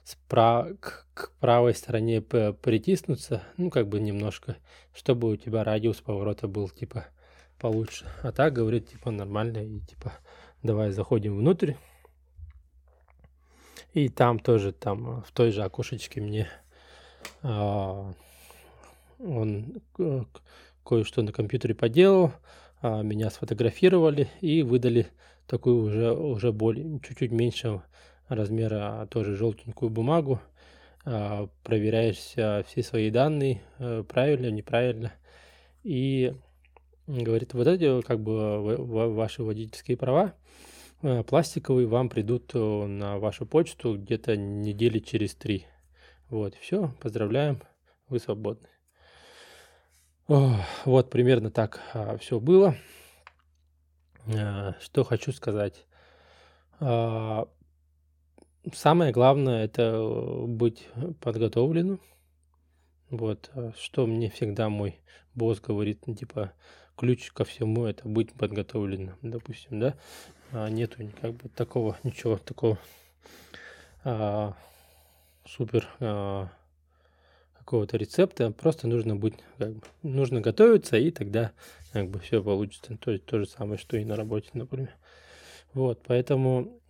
[0.06, 4.56] спра- к, к правой стороне притиснуться, ну, как бы немножко,
[4.94, 7.06] чтобы у тебя радиус поворота был, типа,
[7.58, 8.06] получше.
[8.22, 10.12] А так, говорит, типа, нормально, и, типа,
[10.62, 11.74] давай заходим внутрь.
[13.94, 16.48] И там тоже, там, в той же окошечке мне
[17.42, 18.12] а,
[19.18, 19.80] он
[20.84, 22.32] кое-что на компьютере поделал,
[22.82, 25.08] а, меня сфотографировали и выдали
[25.46, 27.82] такую уже, уже более, чуть-чуть меньше
[28.28, 30.40] размера тоже желтенькую бумагу,
[31.08, 35.12] а, проверяешь все свои данные, э, правильно, неправильно,
[35.84, 36.34] и
[37.06, 40.34] говорит, вот эти как бы ваши водительские права
[41.02, 45.66] э, пластиковые вам придут э, на вашу почту где-то недели через три.
[46.28, 47.62] Вот, все, поздравляем,
[48.08, 48.68] вы свободны.
[50.26, 52.74] Вот примерно так а, все было.
[54.80, 55.86] Что хочу сказать.
[58.74, 60.88] Самое главное это быть
[61.20, 62.00] подготовленным.
[63.10, 64.98] Вот, а что мне всегда мой
[65.36, 66.52] босс говорит, ну, типа,
[66.96, 69.94] ключ ко всему это быть подготовленным, допустим, да.
[70.50, 72.78] А нету как бы такого, ничего такого
[74.02, 74.54] а,
[75.44, 76.48] супер а,
[77.58, 81.52] какого-то рецепта, просто нужно быть, как бы, нужно готовиться, и тогда
[81.92, 82.96] как бы все получится.
[82.96, 84.90] То, то же самое, что и на работе, например.
[85.72, 86.80] Вот, поэтому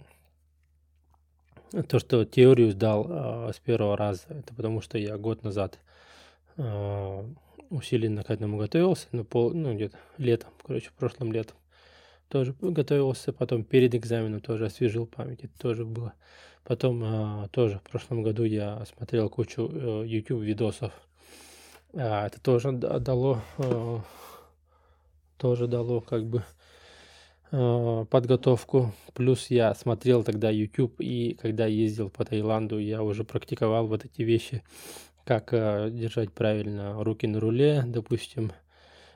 [1.88, 5.78] то, что теорию сдал э, с первого раза, это потому что я год назад
[6.56, 7.24] э,
[7.70, 11.56] усиленно к этому готовился, ну, пол, ну где-то летом, короче, прошлым летом
[12.28, 16.14] тоже готовился, потом перед экзаменом тоже освежил память, это тоже было.
[16.64, 17.02] Потом
[17.44, 20.92] э, тоже в прошлом году я смотрел кучу э, YouTube видосов,
[21.92, 23.98] э, это тоже дало, э,
[25.38, 26.42] тоже дало как бы
[28.10, 28.92] подготовку.
[29.14, 34.22] Плюс я смотрел тогда YouTube, и когда ездил по Таиланду, я уже практиковал вот эти
[34.22, 34.62] вещи,
[35.24, 38.52] как э, держать правильно руки на руле, допустим,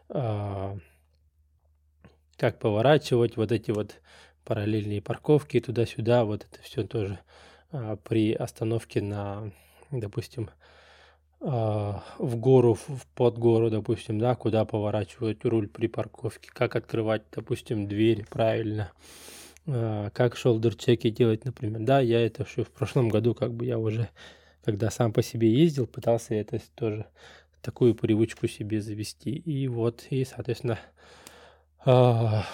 [0.08, 0.78] э,
[2.36, 4.00] как поворачивать, вот эти вот
[4.44, 7.18] параллельные парковки туда-сюда, вот это все тоже
[7.72, 9.52] э, при остановке на,
[9.90, 10.59] допустим, а,
[11.40, 12.78] в гору,
[13.14, 18.92] под гору, допустим, да, куда поворачивать руль при парковке, как открывать, допустим, дверь правильно,
[19.66, 21.80] а, как шолдер-чеки делать, например.
[21.80, 24.08] Да, я это еще в прошлом году, как бы я уже,
[24.64, 27.06] когда сам по себе ездил, пытался это тоже
[27.62, 29.30] такую привычку себе завести.
[29.30, 30.78] И вот, и, соответственно,
[31.84, 32.44] а,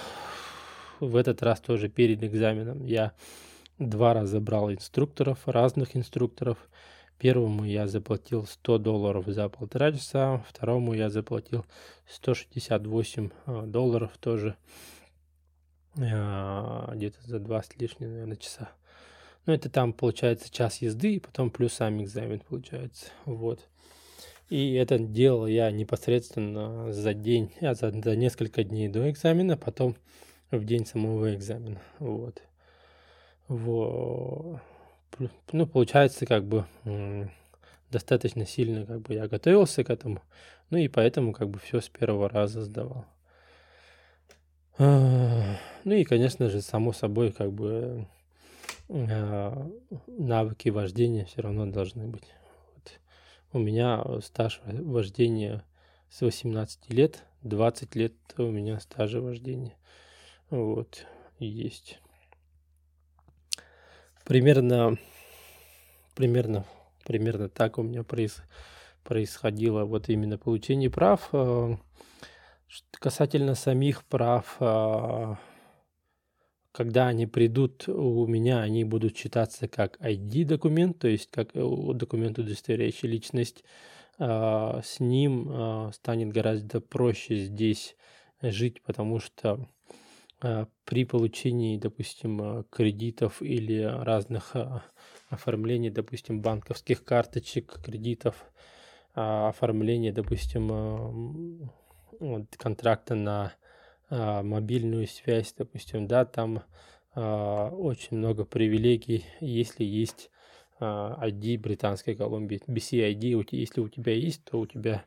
[1.01, 3.13] в этот раз тоже перед экзаменом я
[3.79, 6.59] два раза брал инструкторов, разных инструкторов,
[7.19, 11.65] Первому я заплатил 100 долларов за полтора часа, второму я заплатил
[12.09, 14.57] 168 а, долларов тоже
[15.99, 18.69] а, где-то за два с наверное, часа.
[19.47, 23.07] Ну, это там получается час езды, и потом плюс сам экзамен получается.
[23.25, 23.61] Вот.
[24.51, 29.97] И это делал я непосредственно за день, а за, за несколько дней до экзамена, потом
[30.51, 31.81] в день самого экзамена.
[31.99, 32.43] Вот.
[33.49, 34.61] Вот.
[35.53, 36.67] Ну, получается, как бы
[37.91, 40.23] достаточно сильно как бы я готовился к этому.
[40.71, 43.07] Ну и поэтому как бы все с первого раза сдавал.
[44.79, 48.07] А, ну и, конечно же, само собой, как бы
[48.89, 49.71] а,
[50.07, 52.29] навыки вождения все равно должны быть.
[53.53, 55.65] У меня стаж вождения
[56.11, 59.75] с 18 лет, 20 лет у меня стажа вождения.
[60.51, 61.07] Вот,
[61.39, 62.01] есть.
[64.27, 64.99] Примерно,
[66.17, 66.65] примерно,
[67.05, 68.43] примерно так у меня проис,
[69.05, 71.29] происходило вот именно получение прав.
[71.31, 71.79] А,
[72.91, 75.39] касательно самих прав, а,
[76.73, 81.61] когда они придут у меня, они будут считаться как ID-документ, то есть как э,
[81.95, 83.63] документ, удостоверяющий личность.
[84.19, 87.97] С ним станет гораздо проще здесь
[88.41, 89.69] жить, потому что
[90.39, 94.55] при получении, допустим, кредитов или разных
[95.31, 98.45] оформлений, допустим, банковских карточек, кредитов,
[99.15, 101.71] оформления, допустим,
[102.59, 103.55] контракта на
[104.09, 106.63] а, мобильную связь, допустим, да, там
[107.15, 110.31] а, очень много привилегий, если есть
[110.79, 115.05] а, ID Британской Колумбии, BCID, если у тебя есть, то у тебя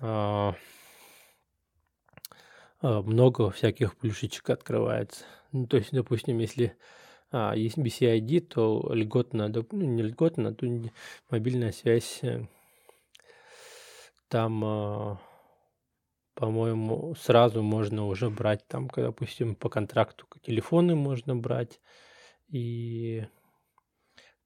[0.00, 0.54] а, а,
[2.82, 5.24] много всяких плюшечек открывается.
[5.52, 6.76] Ну, то есть, допустим, если
[7.32, 10.66] а, есть BCID, то льготно, ну, не льготно, то
[11.30, 12.46] мобильная связь э,
[14.28, 15.18] там а,
[16.40, 21.80] по-моему, сразу можно уже брать там, допустим, по контракту телефоны можно брать
[22.48, 23.26] и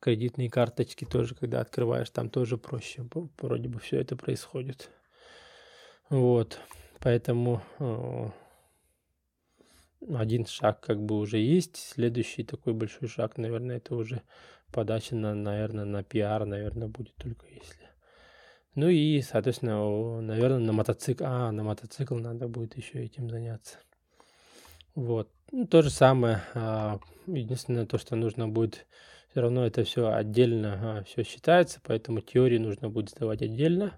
[0.00, 3.06] кредитные карточки тоже, когда открываешь, там тоже проще,
[3.38, 4.90] вроде бы все это происходит.
[6.10, 6.58] Вот,
[7.00, 8.30] поэтому э,
[10.14, 14.22] один шаг как бы уже есть, следующий такой большой шаг, наверное, это уже
[14.72, 17.84] подача на, наверное, на пиар, наверное, будет только если
[18.74, 21.24] ну и, соответственно, наверное, на мотоцикл.
[21.24, 23.78] А, на мотоцикл надо будет еще этим заняться.
[24.94, 25.30] Вот.
[25.52, 26.42] Ну, то же самое.
[26.54, 28.86] А, единственное, то, что нужно будет,
[29.30, 33.94] все равно это все отдельно а, все считается, поэтому теорию нужно будет сдавать отдельно.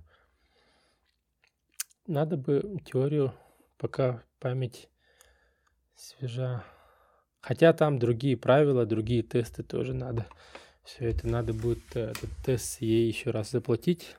[2.06, 3.34] Надо бы теорию,
[3.78, 4.88] пока память
[5.94, 6.64] свежа.
[7.40, 10.26] Хотя там другие правила, другие тесты тоже надо.
[10.84, 14.16] Все это надо будет э, этот тест ей еще раз заплатить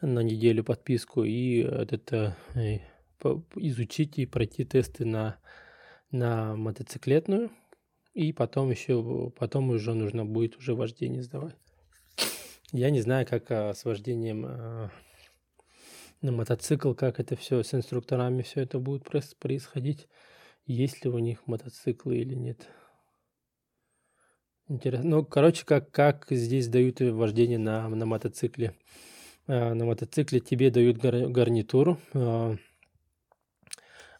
[0.00, 2.78] на неделю подписку и это э,
[3.56, 5.38] изучить и пройти тесты на,
[6.10, 7.50] на мотоциклетную.
[8.14, 11.56] И потом еще, потом уже нужно будет уже вождение сдавать.
[12.72, 14.90] Я не знаю, как а, с вождением а,
[16.22, 20.08] на мотоцикл, как это все с инструкторами все это будет происходить,
[20.64, 22.68] есть ли у них мотоциклы или нет.
[24.68, 25.10] Интересно.
[25.10, 28.74] Ну, короче, как, как здесь дают вождение на, на мотоцикле.
[29.48, 32.56] Э, на мотоцикле тебе дают гарнитуру, э,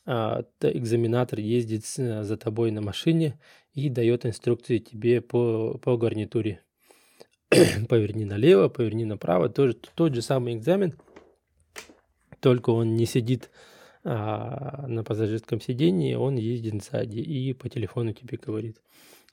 [0.05, 3.39] а, экзаменатор ездит за тобой на машине
[3.73, 6.65] и дает инструкции тебе по, по гарнитуре.
[7.89, 10.99] поверни налево, поверни направо, тоже тот же самый экзамен,
[12.43, 13.51] только он не сидит
[14.05, 18.79] а, на пассажирском сидении, он ездит сзади и по телефону тебе говорит,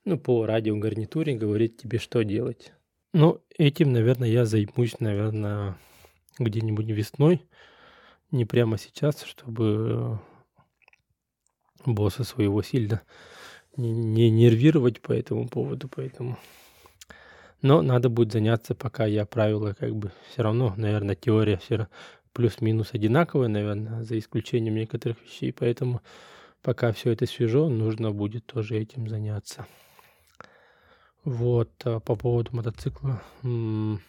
[0.06, 2.72] ну, по радиогарнитуре говорит тебе, что делать.
[3.14, 5.78] Ну, этим, наверное, я займусь, наверное,
[6.38, 7.42] где-нибудь весной,
[8.32, 10.20] не прямо сейчас, чтобы
[11.86, 13.02] босса своего сильно
[13.76, 16.38] не, не нервировать по этому поводу, поэтому...
[17.62, 20.14] Но надо будет заняться, пока я правила как бы.
[20.32, 21.88] Все равно, наверное, теория все
[22.34, 26.02] плюс-минус одинаковая, наверное, за исключением некоторых вещей, поэтому
[26.62, 29.66] пока все это свежо, нужно будет тоже этим заняться.
[31.24, 33.22] Вот, а по поводу мотоцикла.
[33.42, 34.00] На,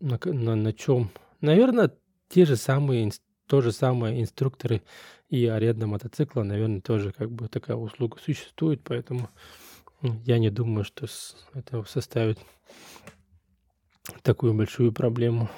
[0.00, 1.10] на, на чем?
[1.40, 1.90] Наверное,
[2.28, 3.10] те же самые,
[3.46, 4.82] то же самое инструкторы
[5.28, 9.30] и аренда мотоцикла, наверное, тоже как бы такая услуга существует, поэтому
[10.02, 11.06] я не думаю, что
[11.54, 12.38] это составит
[14.22, 15.48] такую большую проблему.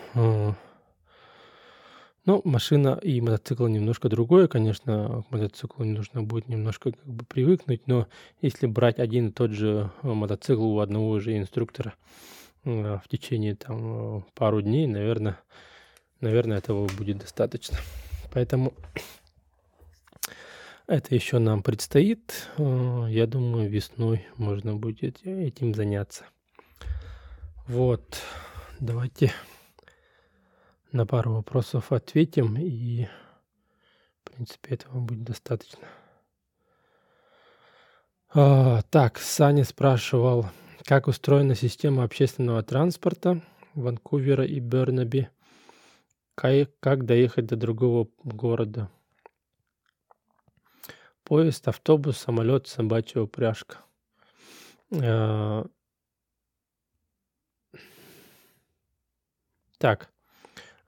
[2.26, 7.86] Ну, машина и мотоцикл немножко другое, конечно, к мотоциклу нужно будет немножко как бы привыкнуть,
[7.86, 8.08] но
[8.42, 11.94] если брать один и тот же э, мотоцикл у одного же инструктора
[12.64, 15.40] э, в течение там э, пару дней, наверное,
[16.20, 17.78] наверное, этого будет достаточно.
[18.34, 18.74] Поэтому
[20.86, 22.48] это еще нам предстоит.
[22.58, 26.26] Я думаю, весной можно будет этим заняться.
[27.66, 28.20] Вот,
[28.78, 29.32] давайте
[30.92, 33.06] на пару вопросов ответим, и,
[34.24, 35.86] в принципе, этого будет достаточно.
[38.32, 40.46] А, так, Саня спрашивал,
[40.84, 43.42] как устроена система общественного транспорта
[43.74, 45.28] Ванкувера и Бернаби,
[46.34, 48.90] как, как доехать до другого города.
[51.24, 53.78] Поезд, автобус, самолет, собачья упряжка.
[54.92, 55.66] А,
[59.78, 60.10] так,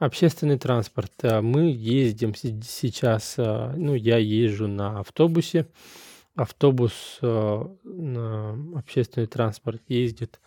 [0.04, 1.12] общественный транспорт.
[1.22, 5.66] А, мы ездим сейчас, а, ну, я езжу на автобусе.
[6.34, 10.40] Автобус, на общественный транспорт ездит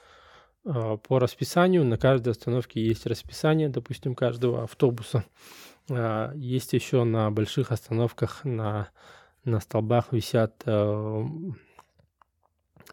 [0.64, 1.86] по расписанию.
[1.86, 5.26] На каждой остановке есть расписание, допустим, каждого автобуса.
[6.34, 8.90] Есть еще на больших остановках на
[9.46, 11.24] на столбах висят э,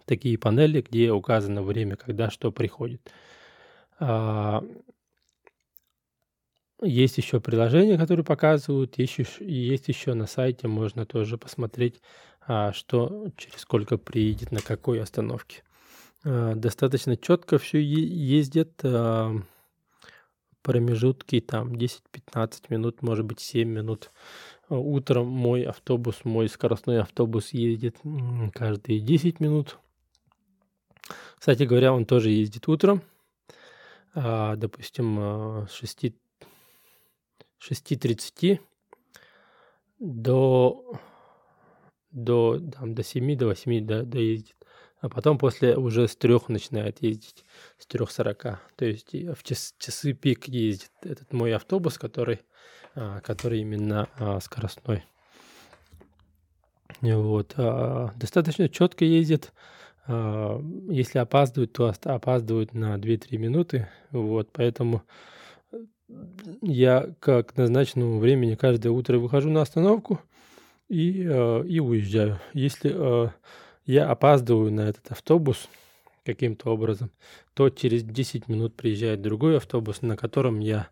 [0.05, 3.11] такие панели, где указано время, когда что приходит.
[6.83, 12.01] Есть еще приложения, которые показывают, есть, есть еще на сайте, можно тоже посмотреть,
[12.47, 15.63] а, что через сколько приедет, на какой остановке.
[16.25, 19.33] А, достаточно четко все ездит, а,
[20.63, 24.11] промежутки там 10-15 минут, может быть 7 минут.
[24.69, 27.97] Утром мой автобус, мой скоростной автобус ездит
[28.55, 29.79] каждые 10 минут.
[31.39, 33.03] Кстати говоря, он тоже ездит утром.
[34.15, 36.15] Допустим, с 6,
[37.71, 38.61] 6.30
[39.99, 40.99] до,
[42.11, 44.57] до, там, до 7, до 8 до, доездит.
[45.01, 47.45] А потом после уже с трех начинает ездить,
[47.79, 48.61] с трех сорока.
[48.77, 52.41] То есть в час, часы пик ездит этот мой автобус, который
[52.95, 55.05] а, который именно а, скоростной.
[57.01, 57.55] Вот.
[57.57, 59.53] А, достаточно четко ездит.
[60.09, 63.89] Если опаздывают, то опаздывают на 2-3 минуты.
[64.11, 65.03] Вот, поэтому
[66.61, 70.21] я как назначенному времени каждое утро выхожу на остановку
[70.89, 72.41] и, и уезжаю.
[72.53, 73.31] Если
[73.87, 75.69] я опаздываю на этот автобус
[76.25, 77.11] каким-то образом,
[77.55, 80.89] то через 10 минут приезжает другой автобус, на котором я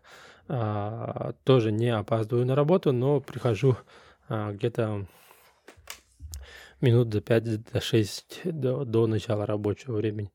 [0.47, 3.77] а, тоже не опаздываю на работу, но прихожу
[4.27, 5.07] а, где-то
[6.81, 10.31] минут за 5, за 6 до, до начала рабочего времени.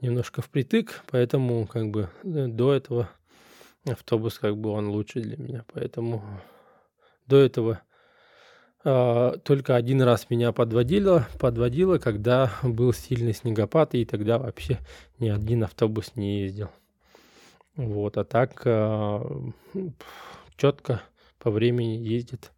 [0.00, 3.08] Немножко впритык, поэтому как бы э, до этого
[3.86, 5.64] автобус как бы он лучше для меня.
[5.72, 6.22] Поэтому
[7.26, 7.80] до этого
[8.84, 14.78] а, только один раз меня подводило, подводило, когда был сильный снегопад, и тогда вообще
[15.18, 16.70] ни один автобус не ездил.
[17.74, 19.20] Вот, а так э,
[20.56, 21.02] четко
[21.38, 22.52] по времени ездит.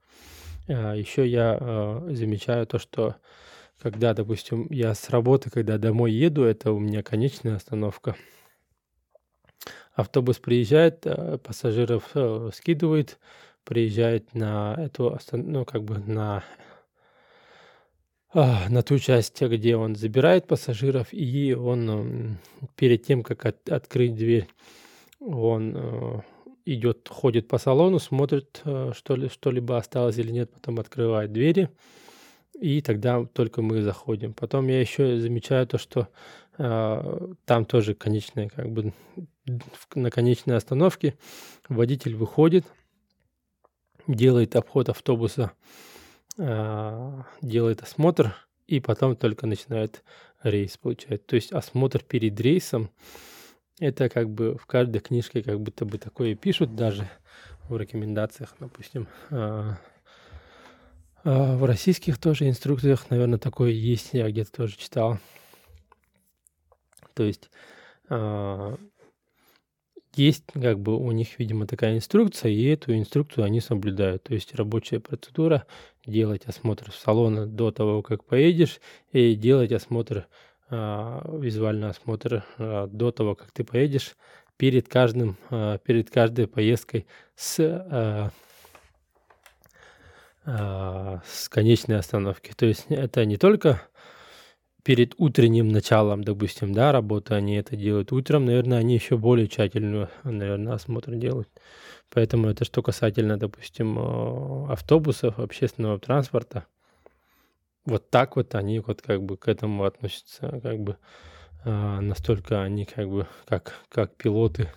[0.69, 3.17] А, еще я замечаю то, что
[3.81, 8.17] когда, допустим, я с работы, когда домой еду, это у меня конечная остановка.
[9.99, 13.19] Автобус приезжает, э, пассажиров э, скидывает,
[13.65, 16.45] приезжает на эту, ну, как бы на
[18.33, 22.39] а, на ту часть, где он забирает пассажиров, и он
[22.77, 24.47] перед тем, как от, открыть дверь
[25.19, 26.21] он э,
[26.65, 31.71] идет, ходит по салону, смотрит, что ли, что-либо осталось или нет, потом открывает двери,
[32.61, 34.33] и тогда только мы заходим.
[34.33, 36.07] Потом я еще замечаю то, что
[36.59, 38.93] там тоже конечная, как бы
[39.95, 41.17] на конечной остановке
[41.69, 42.67] водитель выходит,
[44.09, 45.53] делает обход автобуса,
[46.37, 48.35] э, делает осмотр,
[48.67, 50.03] и потом только начинает
[50.43, 51.25] рейс получать.
[51.27, 52.91] То есть осмотр перед рейсом
[53.79, 57.09] это как бы в каждой книжке как будто бы такое пишут даже
[57.69, 59.07] в рекомендациях, допустим.
[59.31, 59.79] А,
[61.23, 65.19] а в российских тоже инструкциях, наверное, такое есть, я где-то тоже читал.
[67.19, 67.51] То есть
[68.11, 68.77] а,
[70.15, 74.23] есть как бы у них, видимо, такая инструкция, и эту инструкцию они соблюдают.
[74.23, 75.67] То есть рабочая процедура
[76.07, 80.29] делать осмотр салона до того, как поедешь, и делать осмотр
[80.71, 84.15] а, визуальный осмотр а, до того, как ты поедешь,
[84.57, 85.37] перед каждым,
[85.85, 87.07] перед каждой поездкой
[87.37, 88.33] с
[90.45, 92.53] с конечной остановки.
[92.57, 93.83] То есть это не только
[94.89, 98.11] перед утренним началом, допустим, да, работы они это делают.
[98.11, 101.51] Утром, наверное, они еще более тщательную, наверное, осмотр делают.
[102.09, 103.99] Поэтому это что касательно, допустим,
[104.71, 106.65] автобусов, общественного транспорта–
[107.89, 110.97] вот так вот они вот как бы к этому относятся, как бы
[111.65, 114.69] а, настолько они как бы как, как пилоты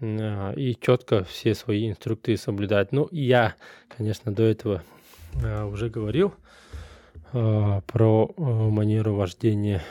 [0.00, 2.92] а, и четко все свои инструкции соблюдают.
[2.92, 3.54] Ну, я,
[3.96, 4.82] конечно, до этого
[5.34, 6.34] уже говорил
[7.32, 9.82] про манеру вождения.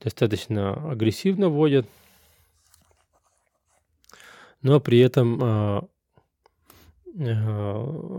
[0.00, 1.86] Достаточно агрессивно водят,
[4.62, 5.88] но при этом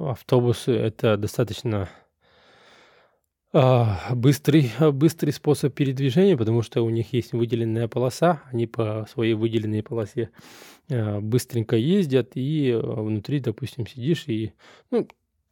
[0.10, 1.90] автобусы это достаточно
[3.54, 9.34] а, быстрый, быстрый способ передвижения, потому что у них есть выделенная полоса, они по своей
[9.34, 10.30] выделенной полосе
[10.90, 14.54] а, быстренько ездят, и а, внутри, допустим, сидишь, и,
[14.90, 15.06] ну,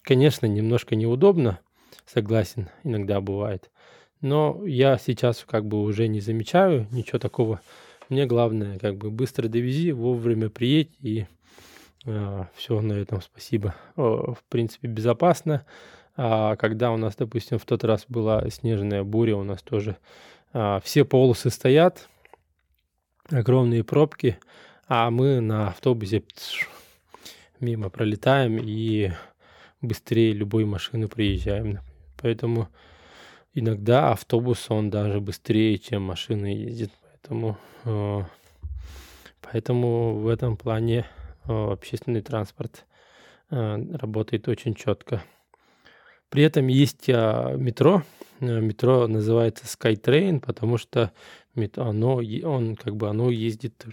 [0.03, 1.59] конечно, немножко неудобно,
[2.05, 3.69] согласен, иногда бывает.
[4.21, 7.61] Но я сейчас как бы уже не замечаю ничего такого.
[8.09, 11.25] Мне главное, как бы быстро довези, вовремя приедь, и
[12.05, 13.75] э, все на этом спасибо.
[13.95, 15.65] О, в принципе, безопасно.
[16.17, 19.95] А когда у нас, допустим, в тот раз была снежная буря, у нас тоже
[20.51, 22.09] а, все полосы стоят,
[23.29, 24.37] огромные пробки,
[24.87, 26.23] а мы на автобусе
[27.59, 29.11] мимо пролетаем и
[29.81, 31.79] быстрее любой машины приезжаем.
[32.17, 32.69] Поэтому
[33.53, 36.91] иногда автобус, он даже быстрее, чем машина ездит.
[37.03, 38.21] Поэтому, э,
[39.41, 41.05] поэтому в этом плане
[41.47, 42.85] э, общественный транспорт
[43.49, 45.23] э, работает очень четко.
[46.29, 48.03] При этом есть а, метро.
[48.39, 51.11] Метро называется SkyTrain, потому что
[51.75, 53.83] оно, он, как бы оно ездит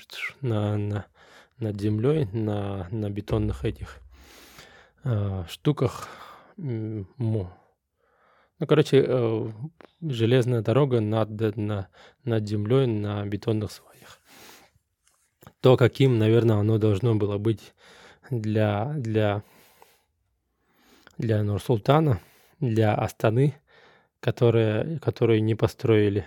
[0.43, 1.07] на, на,
[1.59, 4.01] над землей, на, на бетонных этих
[5.48, 6.09] штуках.
[6.57, 7.48] Ну,
[8.66, 9.50] короче, э,
[10.00, 11.88] железная дорога над, на,
[12.24, 14.20] над землей на бетонных сваях.
[15.61, 17.74] То, каким, наверное, оно должно было быть
[18.30, 19.42] для, для
[21.18, 22.20] для Нур-Султана,
[22.61, 23.54] для Астаны,
[24.20, 26.26] которые, которые не построили.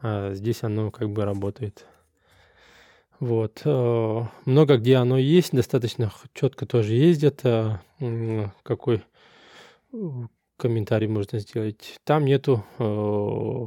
[0.00, 1.86] А здесь оно как бы работает.
[3.20, 3.62] Вот.
[3.64, 7.40] Э, много где оно есть, достаточно четко тоже ездят.
[7.44, 7.80] А,
[8.62, 9.02] какой
[9.92, 9.96] э,
[10.56, 11.96] комментарий можно сделать?
[12.04, 13.66] Там нету э,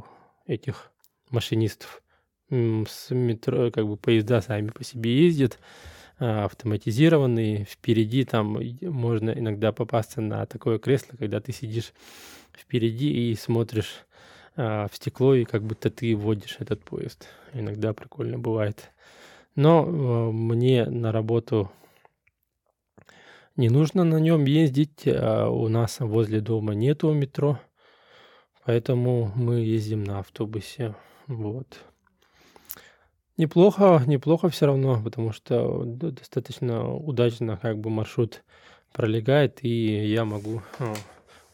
[0.52, 0.92] этих
[1.30, 2.02] машинистов.
[2.50, 5.58] С метро, как бы поезда сами по себе ездят.
[6.18, 7.64] А, автоматизированный.
[7.64, 11.92] Впереди там можно иногда попасться на такое кресло, когда ты сидишь
[12.52, 14.04] впереди и смотришь
[14.56, 17.28] в стекло, и как будто ты водишь этот поезд.
[17.52, 18.90] Иногда прикольно бывает.
[19.58, 21.68] Но а, мне на работу
[23.56, 25.04] не нужно на нем ездить.
[25.04, 27.58] У нас возле дома нету метро,
[28.64, 30.94] поэтому мы ездим на автобусе.
[31.26, 31.80] Вот.
[33.36, 38.44] Неплохо, неплохо все равно, потому что достаточно удачно как бы маршрут
[38.92, 40.94] пролегает, и я могу а,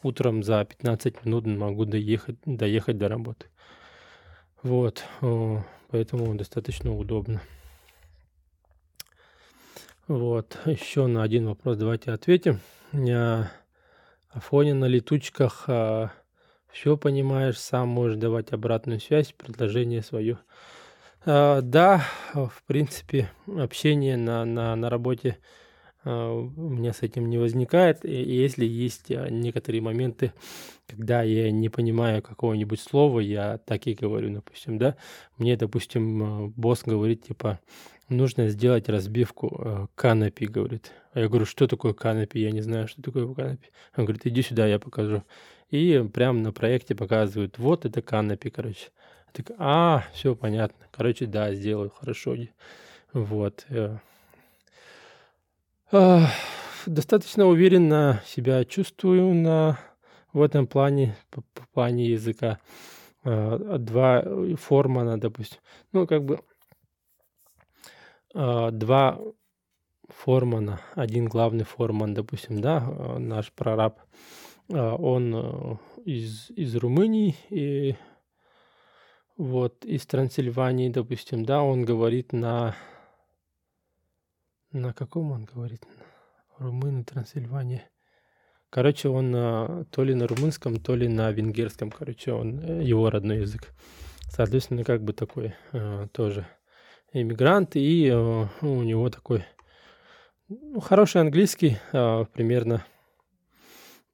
[0.03, 3.47] утром за 15 минут могу доехать, доехать до работы.
[4.61, 5.03] Вот,
[5.89, 7.41] поэтому достаточно удобно.
[10.07, 12.59] Вот, еще на один вопрос давайте ответим.
[12.91, 13.49] На
[14.35, 16.11] фоне на летучках а,
[16.71, 20.37] все понимаешь, сам можешь давать обратную связь, предложение свое.
[21.25, 25.39] А, да, в принципе, общение на, на, на работе
[26.03, 28.05] а, у меня с этим не возникает.
[28.05, 30.33] И если есть а, некоторые моменты,
[30.85, 34.97] когда я не понимаю какого-нибудь слова, я так и говорю, допустим, да.
[35.39, 37.59] Мне, допустим, босс говорит, типа,
[38.09, 40.91] нужно сделать разбивку канопи, говорит.
[41.13, 42.39] А я говорю, что такое канопи?
[42.39, 43.69] Я не знаю, что такое канопи.
[43.95, 45.23] Он говорит, иди сюда, я покажу.
[45.69, 48.89] И прямо на проекте показывают, вот это канопи, короче.
[49.31, 50.85] Так, а, все понятно.
[50.91, 52.35] Короче, да, сделаю, хорошо.
[53.13, 53.65] Вот.
[53.69, 53.97] Э.
[56.85, 59.79] Достаточно уверенно себя чувствую на,
[60.33, 62.59] в этом плане, по, по плане языка.
[63.23, 64.23] А, два
[64.55, 65.59] формана, допустим.
[65.91, 66.39] Ну, как бы
[68.35, 69.19] два
[70.09, 72.81] формана, один главный форман, допустим, да,
[73.17, 73.99] наш прораб,
[74.67, 77.95] он э, из, из Румынии, и
[79.37, 82.75] вот из Трансильвании, допустим, да, он говорит на...
[84.71, 85.85] На каком он говорит?
[86.57, 87.89] Румыны, Трансильвания.
[88.69, 93.09] Короче, он а, то ли на румынском, то ли на венгерском, короче, он э, его
[93.09, 93.73] родной язык.
[94.29, 96.47] Соответственно, как бы такой а, тоже
[97.21, 99.45] иммигрант, и а, у него такой
[100.49, 102.85] ну, хороший английский, а, примерно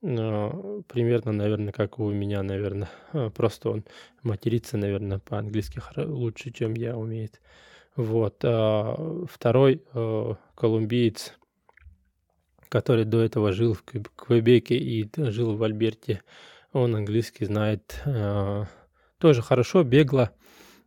[0.04, 2.90] а, примерно, наверное, как у меня, наверное.
[3.36, 3.86] Просто он
[4.24, 7.42] матерится, наверное, по-английски лучше, чем я умеет.
[7.96, 8.38] Вот.
[8.38, 9.84] Второй
[10.56, 11.34] колумбиец,
[12.70, 16.22] который до этого жил в Квебеке и жил в Альберте,
[16.72, 18.02] он английский знает
[19.18, 20.32] тоже хорошо, бегло.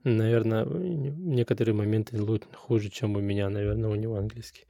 [0.05, 2.19] Наверное, некоторые моменты
[2.55, 4.67] хуже, чем у меня, наверное, у него английский.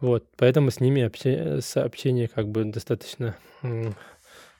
[0.00, 3.36] Вот, поэтому с ними общение, сообщение как бы достаточно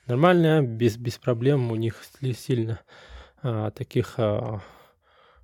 [0.07, 1.71] нормальное, без, без проблем.
[1.71, 2.03] У них
[2.37, 2.79] сильно
[3.41, 4.61] а, таких а,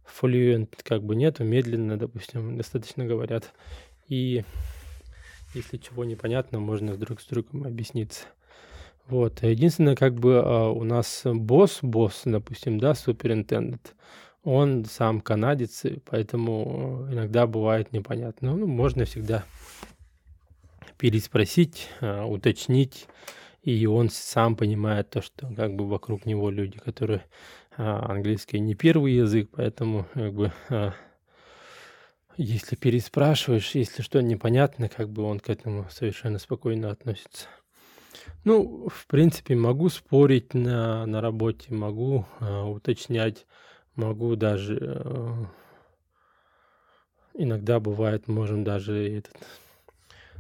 [0.06, 3.52] fluent как бы нету, медленно, допустим, достаточно говорят.
[4.08, 4.46] И
[5.54, 8.26] если чего непонятно, можно друг с другом объясниться.
[9.08, 9.42] Вот.
[9.42, 13.96] Единственное, как бы а, у нас босс, босс, допустим, да, суперинтендент,
[14.44, 18.56] он сам канадец, поэтому иногда бывает непонятно.
[18.56, 19.44] Ну, можно всегда
[20.98, 23.08] переспросить, а, уточнить,
[23.64, 27.26] и он сам понимает то, что как бы вокруг него люди, которые
[27.78, 30.52] а, английский не первый язык, поэтому как бы
[32.42, 37.48] если переспрашиваешь, если что непонятно, как бы он к этому совершенно спокойно относится.
[38.46, 43.46] Ну, в принципе, могу спорить на, на работе, могу э, уточнять,
[44.00, 44.78] могу даже...
[44.82, 45.46] Э,
[47.34, 49.38] иногда бывает, можем даже этот,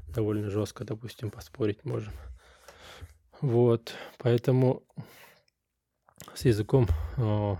[0.07, 2.13] довольно жестко, допустим, поспорить можем.
[3.41, 4.83] Вот, поэтому
[6.33, 6.87] с языком,
[7.17, 7.55] э,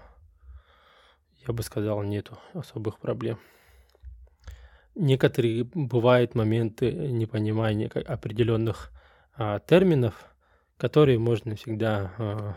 [1.48, 3.38] я бы сказал, нету особых проблем.
[4.96, 8.92] Некоторые бывают моменты непонимания определенных
[9.38, 10.26] а, терминов,
[10.76, 12.56] которые можно всегда а,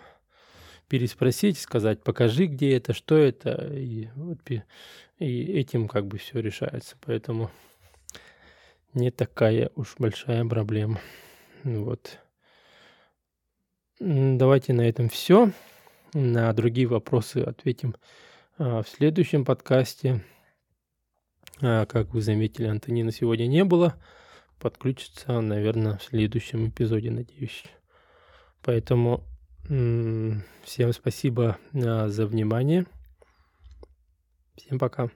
[0.93, 6.97] переспросить, сказать, покажи, где это, что это, и, вот, и этим как бы все решается.
[7.01, 7.51] Поэтому
[8.93, 11.01] не такая уж большая проблема.
[11.65, 12.19] Вот.
[14.01, 15.53] Давайте на этом все.
[16.13, 17.97] На другие вопросы ответим
[18.59, 20.23] а, в следующем подкасте.
[21.63, 23.99] А, как вы заметили, Антонина сегодня не было
[24.61, 27.65] подключится, наверное, в следующем эпизоде, надеюсь.
[28.61, 29.25] Поэтому
[29.65, 32.87] всем спасибо а, за внимание.
[34.57, 35.11] Всем пока.